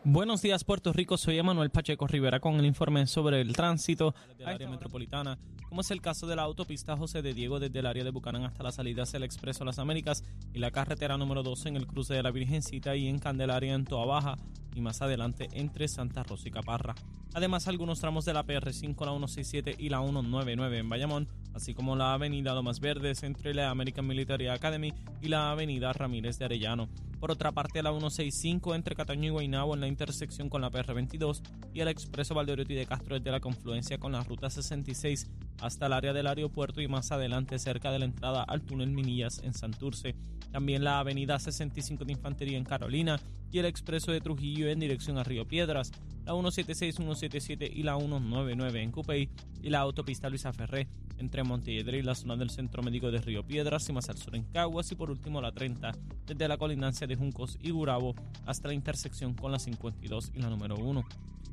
Buenos 0.09 0.41
días, 0.41 0.63
Puerto 0.63 0.93
Rico. 0.93 1.17
Soy 1.17 1.37
Emanuel 1.37 1.69
Pacheco 1.69 2.07
Rivera 2.07 2.39
con 2.39 2.55
el 2.55 2.65
informe 2.65 3.05
sobre 3.07 3.41
el 3.41 3.51
tránsito 3.51 4.15
del 4.37 4.47
área 4.47 4.69
metropolitana, 4.69 5.37
como 5.67 5.81
es 5.81 5.91
el 5.91 6.01
caso 6.01 6.27
de 6.27 6.37
la 6.37 6.43
autopista 6.43 6.95
José 6.95 7.21
de 7.21 7.33
Diego 7.33 7.59
desde 7.59 7.79
el 7.79 7.85
área 7.85 8.05
de 8.05 8.11
Bucanán 8.11 8.45
hasta 8.45 8.63
la 8.63 8.71
salida 8.71 9.03
hacia 9.03 9.17
el 9.17 9.23
Expreso 9.23 9.65
Las 9.65 9.79
Américas 9.79 10.23
y 10.53 10.59
la 10.59 10.71
carretera 10.71 11.17
número 11.17 11.43
12 11.43 11.67
en 11.67 11.75
el 11.75 11.87
cruce 11.87 12.13
de 12.13 12.23
la 12.23 12.31
Virgencita 12.31 12.95
y 12.95 13.09
en 13.09 13.19
Candelaria 13.19 13.73
en 13.73 13.83
Toa 13.83 14.05
Baja 14.05 14.37
y 14.77 14.81
más 14.81 15.01
adelante 15.01 15.47
entre 15.53 15.87
Santa 15.87 16.23
Rosa 16.23 16.47
y 16.47 16.51
Caparra. 16.51 16.93
Además, 17.33 17.67
algunos 17.67 17.99
tramos 17.99 18.25
de 18.25 18.33
la 18.33 18.45
PR5, 18.45 19.05
la 19.05 19.11
167 19.11 19.75
y 19.77 19.89
la 19.89 19.99
199 19.99 20.77
en 20.77 20.89
Bayamón, 20.89 21.27
así 21.53 21.73
como 21.73 21.95
la 21.95 22.13
avenida 22.13 22.53
Lomas 22.53 22.79
Verdes 22.79 23.23
entre 23.23 23.53
la 23.53 23.69
American 23.69 24.07
Military 24.07 24.47
Academy 24.47 24.93
y 25.21 25.27
la 25.27 25.51
avenida 25.51 25.91
Ramírez 25.93 26.37
de 26.39 26.45
Arellano. 26.45 26.89
Por 27.19 27.31
otra 27.31 27.51
parte, 27.51 27.81
la 27.81 27.89
165 27.89 28.75
entre 28.75 28.95
Cataño 28.95 29.25
y 29.25 29.29
Guaynabo 29.29 29.73
en 29.73 29.81
la 29.81 29.87
intersección 29.87 30.49
con 30.49 30.61
la 30.61 30.69
PR22 30.69 31.41
y 31.73 31.79
el 31.79 31.87
expreso 31.87 32.35
Valdeoriotti 32.35 32.75
de 32.75 32.85
Castro 32.85 33.17
desde 33.17 33.31
la 33.31 33.39
confluencia 33.39 33.97
con 33.97 34.11
la 34.11 34.23
ruta 34.23 34.51
66 34.51 35.27
hasta 35.61 35.87
el 35.87 35.93
área 35.93 36.13
del 36.13 36.27
aeropuerto 36.27 36.79
y 36.81 36.87
más 36.87 37.11
adelante 37.11 37.57
cerca 37.57 37.91
de 37.91 37.99
la 37.99 38.05
entrada 38.05 38.43
al 38.43 38.61
túnel 38.61 38.91
Minillas 38.91 39.41
en 39.43 39.53
Santurce. 39.53 40.15
También 40.51 40.83
la 40.83 40.99
avenida 40.99 41.39
65 41.39 42.05
de 42.05 42.13
Infantería 42.13 42.57
en 42.57 42.63
Carolina 42.63 43.19
y 43.51 43.59
el 43.59 43.65
expreso 43.65 44.11
de 44.11 44.21
Trujillo 44.21 44.67
en 44.69 44.79
dirección 44.79 45.17
a 45.17 45.23
Río 45.23 45.47
Piedras, 45.47 45.91
la 46.25 46.33
176, 46.33 46.95
177 46.95 47.71
y 47.73 47.83
la 47.83 47.97
199 47.97 48.81
en 48.81 48.91
Cupey 48.91 49.29
y 49.61 49.69
la 49.69 49.79
autopista 49.79 50.29
Luisa 50.29 50.53
Ferré 50.53 50.87
entre 51.17 51.43
Montelledre 51.43 51.97
y 51.97 52.03
la 52.03 52.15
zona 52.15 52.35
del 52.35 52.49
Centro 52.49 52.83
Médico 52.83 53.11
de 53.11 53.21
Río 53.21 53.45
Piedras 53.45 53.87
y 53.89 53.93
más 53.93 54.09
al 54.09 54.17
sur 54.17 54.35
en 54.35 54.43
Caguas 54.43 54.91
y 54.91 54.95
por 54.95 55.09
último 55.09 55.41
la 55.41 55.51
30 55.51 55.91
desde 56.25 56.47
la 56.47 56.57
colindancia 56.57 57.07
de 57.07 57.15
Juncos 57.15 57.57
y 57.61 57.71
Gurabo 57.71 58.15
hasta 58.45 58.67
la 58.67 58.73
intersección 58.73 59.33
con 59.33 59.51
la 59.51 59.59
52 59.59 60.31
y 60.35 60.39
la 60.39 60.49
número 60.49 60.75
1. 60.75 61.03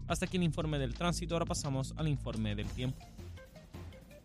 Hasta 0.07 0.26
aquí 0.26 0.37
el 0.37 0.42
informe 0.42 0.78
del 0.78 0.94
tránsito, 0.94 1.35
ahora 1.35 1.46
pasamos 1.46 1.94
al 1.96 2.09
informe 2.09 2.54
del 2.54 2.66
tiempo. 2.68 2.98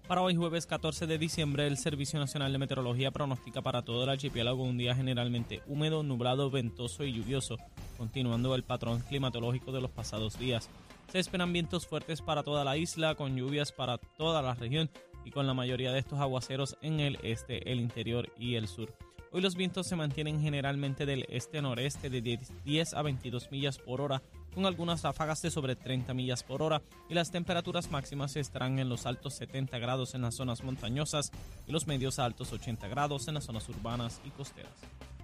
Para 0.09 0.23
hoy 0.23 0.35
jueves 0.35 0.65
14 0.65 1.05
de 1.05 1.19
diciembre, 1.19 1.67
el 1.67 1.77
Servicio 1.77 2.19
Nacional 2.19 2.51
de 2.51 2.57
Meteorología 2.57 3.11
pronostica 3.11 3.61
para 3.61 3.83
todo 3.83 4.05
el 4.05 4.09
archipiélago 4.09 4.63
un 4.63 4.75
día 4.75 4.95
generalmente 4.95 5.61
húmedo, 5.67 6.01
nublado, 6.01 6.49
ventoso 6.49 7.03
y 7.03 7.13
lluvioso, 7.13 7.57
continuando 7.95 8.55
el 8.55 8.63
patrón 8.63 9.01
climatológico 9.07 9.71
de 9.71 9.81
los 9.81 9.91
pasados 9.91 10.39
días. 10.39 10.67
Se 11.11 11.19
esperan 11.19 11.53
vientos 11.53 11.85
fuertes 11.85 12.23
para 12.23 12.41
toda 12.41 12.63
la 12.63 12.75
isla, 12.75 13.13
con 13.13 13.37
lluvias 13.37 13.71
para 13.71 13.99
toda 13.99 14.41
la 14.41 14.55
región 14.55 14.89
y 15.25 15.29
con 15.29 15.45
la 15.45 15.53
mayoría 15.53 15.91
de 15.91 15.99
estos 15.99 16.19
aguaceros 16.19 16.75
en 16.81 16.99
el 16.99 17.19
este, 17.21 17.71
el 17.71 17.79
interior 17.79 18.33
y 18.35 18.55
el 18.55 18.67
sur. 18.67 18.91
Hoy 19.31 19.41
los 19.41 19.53
vientos 19.53 19.85
se 19.85 19.95
mantienen 19.95 20.41
generalmente 20.41 21.05
del 21.05 21.27
este-noreste 21.29 22.09
de 22.09 22.39
10 22.65 22.93
a 22.95 23.03
22 23.03 23.51
millas 23.51 23.77
por 23.77 24.01
hora, 24.01 24.23
con 24.59 24.65
algunas 24.65 25.03
ráfagas 25.03 25.41
de 25.41 25.51
sobre 25.51 25.77
30 25.77 26.13
millas 26.13 26.43
por 26.43 26.61
hora, 26.61 26.81
y 27.07 27.13
las 27.13 27.31
temperaturas 27.31 27.89
máximas 27.91 28.35
estarán 28.35 28.77
en 28.77 28.89
los 28.89 29.05
altos 29.05 29.35
70 29.35 29.79
grados 29.79 30.15
en 30.15 30.21
las 30.21 30.35
zonas 30.35 30.65
montañosas 30.65 31.31
y 31.65 31.71
los 31.71 31.87
medios 31.87 32.19
a 32.19 32.25
altos 32.25 32.51
80 32.51 32.89
grados 32.89 33.29
en 33.29 33.35
las 33.35 33.45
zonas 33.45 33.69
urbanas 33.69 34.19
y 34.25 34.31
costeras. 34.31 34.73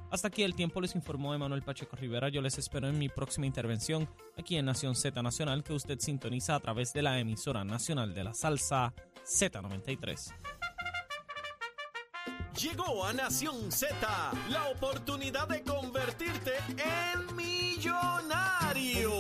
Hasta 0.10 0.30
aquí 0.30 0.44
el 0.44 0.56
tiempo 0.56 0.80
les 0.80 0.96
informó 0.96 1.34
Emanuel 1.34 1.64
Pacheco 1.64 1.98
Rivera. 1.98 2.30
Yo 2.30 2.42
les 2.42 2.58
espero 2.58 2.88
en 2.88 2.98
mi 2.98 3.10
próxima 3.10 3.46
intervención 3.46 4.08
aquí 4.38 4.56
en 4.56 4.68
Nación 4.68 4.96
Z 4.96 5.22
Nacional 5.22 5.66
que 5.66 5.74
usted 5.74 6.00
sintoniza 6.00 6.56
a 6.56 6.62
través 6.62 6.94
de 6.94 7.02
la 7.02 7.20
emisora 7.20 7.66
nacional 7.66 8.14
de 8.14 8.24
la 8.24 8.34
salsa 8.34 8.94
Z93. 9.26 10.32
Llegó 12.58 13.04
a 13.04 13.12
Nación 13.12 13.70
Z 13.70 13.96
la 14.50 14.70
oportunidad 14.70 15.48
de 15.50 15.62
convertirte 15.62 16.54
en 16.78 17.36
millonario. 17.36 19.12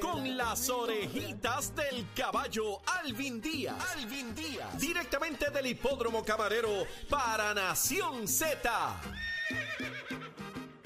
Con 0.00 0.36
las 0.36 0.70
orejitas 0.70 1.74
del 1.74 2.06
caballo 2.16 2.80
Alvin 2.86 3.40
Díaz. 3.40 3.76
Alvin 3.96 4.34
Díaz. 4.34 4.78
Directamente 4.78 5.50
del 5.50 5.66
hipódromo 5.66 6.24
camarero 6.24 6.86
para 7.10 7.52
Nación 7.52 8.26
Z. 8.26 9.00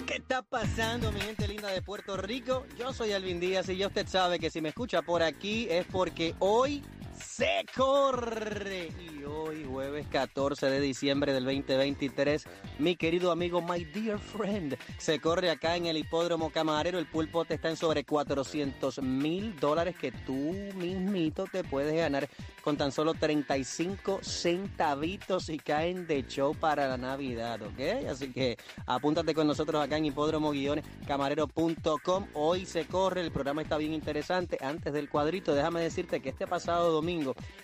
¿Qué 0.05 0.17
está 0.17 0.43
pasando, 0.43 1.13
mi 1.13 1.21
gente 1.21 1.47
linda 1.47 1.69
de 1.69 1.83
Puerto 1.83 2.17
Rico? 2.17 2.67
Yo 2.77 2.93
soy 2.93 3.13
Alvin 3.13 3.39
Díaz 3.39 3.69
y 3.69 3.77
ya 3.77 3.87
usted 3.87 4.09
sabe 4.09 4.41
que 4.41 4.51
si 4.51 4.61
me 4.61 4.71
escucha 4.71 5.03
por 5.03 5.23
aquí 5.23 5.69
es 5.71 5.87
porque 5.87 6.35
hoy 6.41 6.83
se 7.17 7.65
corre. 7.75 8.93
Y 9.01 9.25
hoy, 9.25 9.65
jueves 9.65 10.07
14 10.09 10.67
de 10.67 10.81
diciembre 10.81 11.33
del 11.33 11.45
2023, 11.45 12.45
mi 12.79 12.97
querido 12.97 13.33
amigo, 13.33 13.63
my 13.63 13.85
dear 13.85 14.19
friend, 14.19 14.77
se 14.99 15.21
corre 15.21 15.51
acá 15.51 15.77
en 15.77 15.87
el 15.87 15.97
hipódromo 15.97 16.51
camarero. 16.51 16.99
El 16.99 17.07
pulpote 17.07 17.55
está 17.55 17.71
en 17.71 17.77
sobre 17.77 18.05
400 18.05 19.01
mil 19.03 19.59
dólares 19.59 19.97
que 19.97 20.13
tú 20.13 20.55
mismito 20.75 21.47
te 21.51 21.65
puedes 21.65 21.95
ganar 21.95 22.29
con 22.63 22.77
tan 22.77 22.93
solo 22.93 23.15
35 23.15 24.21
centavitos 24.23 25.49
y 25.49 25.59
caen 25.59 26.07
de 26.07 26.27
show 26.27 26.55
para 26.55 26.87
la 26.89 26.97
Navidad, 26.97 27.63
¿ok? 27.63 28.09
Así 28.11 28.33
que 28.33 28.57
apúntate 28.87 29.35
con 29.35 29.47
nosotros 29.47 29.81
acá 29.83 29.97
en 29.97 30.07
hipódromo-camarero.com. 30.07 32.27
Hoy 32.35 32.67
se 32.67 32.87
corre, 32.87 33.21
el 33.21 33.31
programa 33.31 33.63
está 33.63 33.79
bien 33.79 33.95
interesante. 33.95 34.59
Antes 34.61 34.93
del 34.93 35.09
cuadrito, 35.09 35.55
déjame 35.55 35.81
decirte 35.81 36.21
que 36.21 36.31
este 36.31 36.47
pasado 36.47 36.91
domingo 36.91 37.06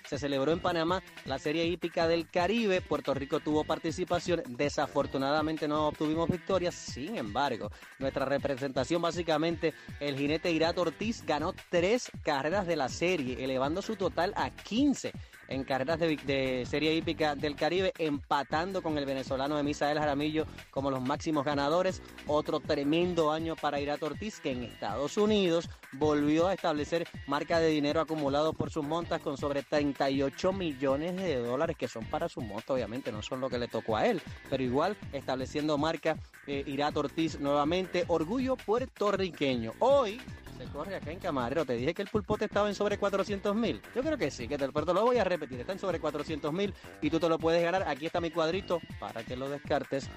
se 0.07 0.19
celebró 0.19 0.53
en 0.53 0.61
Panamá 0.61 1.03
la 1.25 1.39
Serie 1.39 1.67
Hípica 1.67 2.07
del 2.07 2.29
Caribe. 2.29 2.81
Puerto 2.81 3.13
Rico 3.13 3.41
tuvo 3.41 3.65
participación. 3.65 4.43
Desafortunadamente 4.47 5.67
no 5.67 5.89
obtuvimos 5.89 6.29
victoria. 6.31 6.71
Sin 6.71 7.17
embargo, 7.17 7.71
nuestra 7.99 8.25
representación, 8.25 9.03
básicamente, 9.03 9.75
el 9.99 10.17
jinete 10.17 10.53
Irato 10.53 10.83
Ortiz 10.83 11.25
ganó 11.27 11.55
tres 11.71 12.11
carreras 12.23 12.67
de 12.67 12.77
la 12.77 12.89
serie, 12.89 13.43
elevando 13.43 13.83
su 13.83 13.97
total 13.97 14.33
a 14.37 14.51
15 14.51 15.13
en 15.53 15.65
carreras 15.65 15.99
de, 15.99 16.67
Serie 16.69 16.95
Hípica 16.95 17.35
del 17.35 17.57
Caribe, 17.57 17.93
empatando 17.99 18.83
con 18.83 18.99
el 18.99 19.07
venezolano 19.07 19.59
Emisael 19.59 19.99
Jaramillo 19.99 20.47
como 20.71 20.91
los 20.91 21.03
máximos 21.03 21.45
ganadores. 21.45 22.03
Otro 22.27 22.61
tremendo 22.61 23.33
año 23.33 23.57
para 23.57 23.81
Irato 23.81 24.07
Ortiz, 24.07 24.41
que 24.41 24.53
en 24.53 24.65
Estados 24.65 25.17
Unidos 25.17 25.69
volvió 25.93 26.49
a 26.49 26.55
establecer 26.55 27.07
marca 27.27 27.61
de 27.61 27.69
dinero 27.69 28.01
acumulado 28.01 28.53
por 28.53 28.71
sus 28.71 28.85
montas 28.85 29.21
con 29.21 29.37
sobre 29.37 29.63
38 29.63 30.53
millones 30.53 31.17
de 31.17 31.37
dólares, 31.37 31.77
que 31.77 31.89
son 31.89 32.05
para 32.07 32.29
su 32.29 32.41
monta, 32.41 32.73
obviamente, 32.73 33.13
no 33.13 33.23
son 33.23 33.41
lo 33.41 33.51
que 33.51 33.59
le 33.59 33.69
tocó 33.69 33.97
a 33.97 34.07
él, 34.07 34.23
pero 34.49 34.63
igual 34.63 34.97
estableciendo 35.13 35.77
marca 35.79 36.17
eh, 36.47 36.65
Irato 36.67 37.01
Ortiz 37.01 37.39
nuevamente. 37.39 38.05
Orgullo 38.09 38.57
puertorriqueño. 38.57 39.73
Hoy 39.79 40.21
corre 40.67 40.97
acá 40.97 41.11
en 41.11 41.19
Camarero. 41.19 41.65
Te 41.65 41.75
dije 41.75 41.95
que 41.95 42.03
el 42.03 42.09
pulpote 42.09 42.47
estaba 42.47 42.69
en 42.69 42.75
sobre 42.75 42.99
400 42.99 43.55
mil. 43.55 43.81
Yo 43.95 44.03
creo 44.03 44.19
que 44.19 44.31
sí, 44.31 44.49
que 44.49 44.59
te, 44.59 44.71
pero 44.71 44.93
lo 44.93 45.03
voy 45.03 45.19
a 45.19 45.25
repetir. 45.25 45.61
Está 45.61 45.73
en 45.73 45.79
sobre 45.79 46.01
400 46.01 46.53
mil 46.53 46.75
y 47.01 47.11
tú 47.11 47.19
te 47.19 47.29
lo 47.29 47.39
puedes 47.39 47.63
ganar. 47.63 47.85
Aquí 47.89 48.07
está 48.07 48.21
mi 48.21 48.31
cuadrito 48.31 48.81
para 48.99 49.25
que 49.25 49.37
lo 49.37 49.49
descartes. 49.49 50.09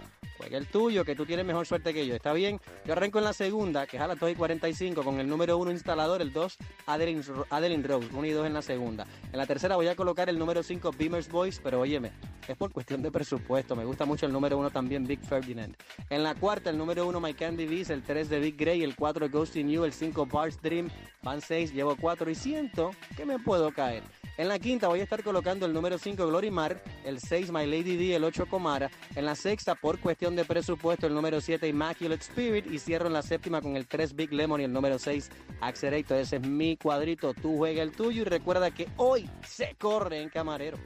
El 0.52 0.68
tuyo, 0.68 1.04
que 1.04 1.16
tú 1.16 1.26
tienes 1.26 1.46
mejor 1.46 1.66
suerte 1.66 1.94
que 1.94 2.06
yo. 2.06 2.16
¿Está 2.16 2.34
bien? 2.34 2.60
Yo 2.86 2.94
arranco 2.94 3.20
en 3.20 3.26
la 3.26 3.34
segunda, 3.34 3.88
que 3.88 3.98
es 3.98 4.04
a 4.04 4.08
las 4.08 4.20
2 4.20 4.32
y 4.32 4.36
45, 4.36 5.04
con 5.04 5.20
el 5.20 5.28
número 5.28 5.58
1 5.58 5.72
instalador, 5.72 6.22
el 6.22 6.32
2, 6.32 6.58
Adeline, 6.86 7.24
Adeline 7.50 7.84
Rose. 7.84 8.10
1 8.14 8.28
y 8.28 8.32
2 8.32 8.48
en 8.48 8.54
la 8.54 8.62
segunda. 8.62 9.06
En 9.32 9.38
la 9.38 9.46
tercera 9.46 9.76
voy 9.76 9.88
a 9.88 9.96
colocar 9.96 10.30
el 10.30 10.38
número 10.38 10.64
5, 10.64 10.92
Beamer's 10.98 11.30
Boys, 11.30 11.60
pero 11.64 11.80
óyeme, 11.80 12.12
es 12.48 12.56
por 12.56 12.72
cuestión 12.72 13.02
de 13.02 13.12
presupuesto. 13.12 13.76
Me 13.76 13.86
gusta 13.86 14.06
mucho 14.06 14.26
el 14.26 14.34
número 14.34 14.58
1 14.58 14.70
también, 14.72 15.06
Big 15.06 15.20
Ferdinand. 15.26 15.76
En 16.10 16.24
la 16.24 16.36
cuarta, 16.36 16.70
el 16.70 16.78
número 16.78 17.08
1, 17.08 17.20
My 17.20 17.34
Candy 17.34 17.66
Beast, 17.66 17.92
el 17.92 18.04
3 18.04 18.30
de 18.30 18.40
Big 18.40 18.58
Grey, 18.58 18.84
el 18.84 18.96
4, 18.96 19.30
Ghost 19.30 19.56
in 19.56 19.70
You, 19.70 19.84
el 19.84 19.94
5, 19.94 20.26
Bars 20.26 20.62
Dream, 20.62 20.90
van 21.24 21.42
6, 21.42 21.74
llevo 21.74 21.96
4 21.96 22.30
y 22.30 22.36
siento 22.36 22.92
que 23.16 23.26
me 23.26 23.40
puedo 23.40 23.72
caer. 23.72 24.04
En 24.38 24.50
la 24.50 24.60
quinta 24.60 24.90
voy 24.90 25.00
a 25.00 25.04
estar 25.04 25.24
colocando 25.24 25.66
el 25.66 25.72
número 25.72 25.98
5 25.98 26.28
Glory 26.28 26.52
Mar, 26.52 26.84
el 27.06 27.22
6 27.22 27.52
My 27.52 27.66
Lady 27.66 27.96
D, 27.96 28.16
el 28.16 28.24
8 28.26 28.48
Comara. 28.48 28.92
En 29.16 29.26
la 29.26 29.34
sexta, 29.34 29.76
por 29.76 30.00
cuestión 30.00 30.36
de 30.36 30.44
presupuesto, 30.44 31.08
el 31.08 31.14
número 31.14 31.40
7 31.40 31.66
Immaculate 31.66 32.22
Spirit. 32.22 32.66
Y 32.70 32.80
cierro 32.80 33.08
en 33.08 33.14
la 33.14 33.22
séptima 33.22 33.62
con 33.62 33.78
el 33.78 33.88
3 33.88 34.14
Big 34.14 34.34
Lemon 34.34 34.60
y 34.60 34.66
el 34.66 34.74
número 34.74 35.00
6 35.00 35.30
Accelerator. 35.62 36.18
Ese 36.18 36.36
es 36.36 36.42
mi 36.42 36.76
cuadrito. 36.76 37.34
Tú 37.34 37.56
juega 37.56 37.82
el 37.82 37.94
tuyo 37.94 38.24
y 38.24 38.26
recuerda 38.26 38.72
que 38.72 38.90
hoy 38.98 39.30
se 39.48 39.76
corre 39.76 40.22
en 40.22 40.30
Camarero. 40.30 40.78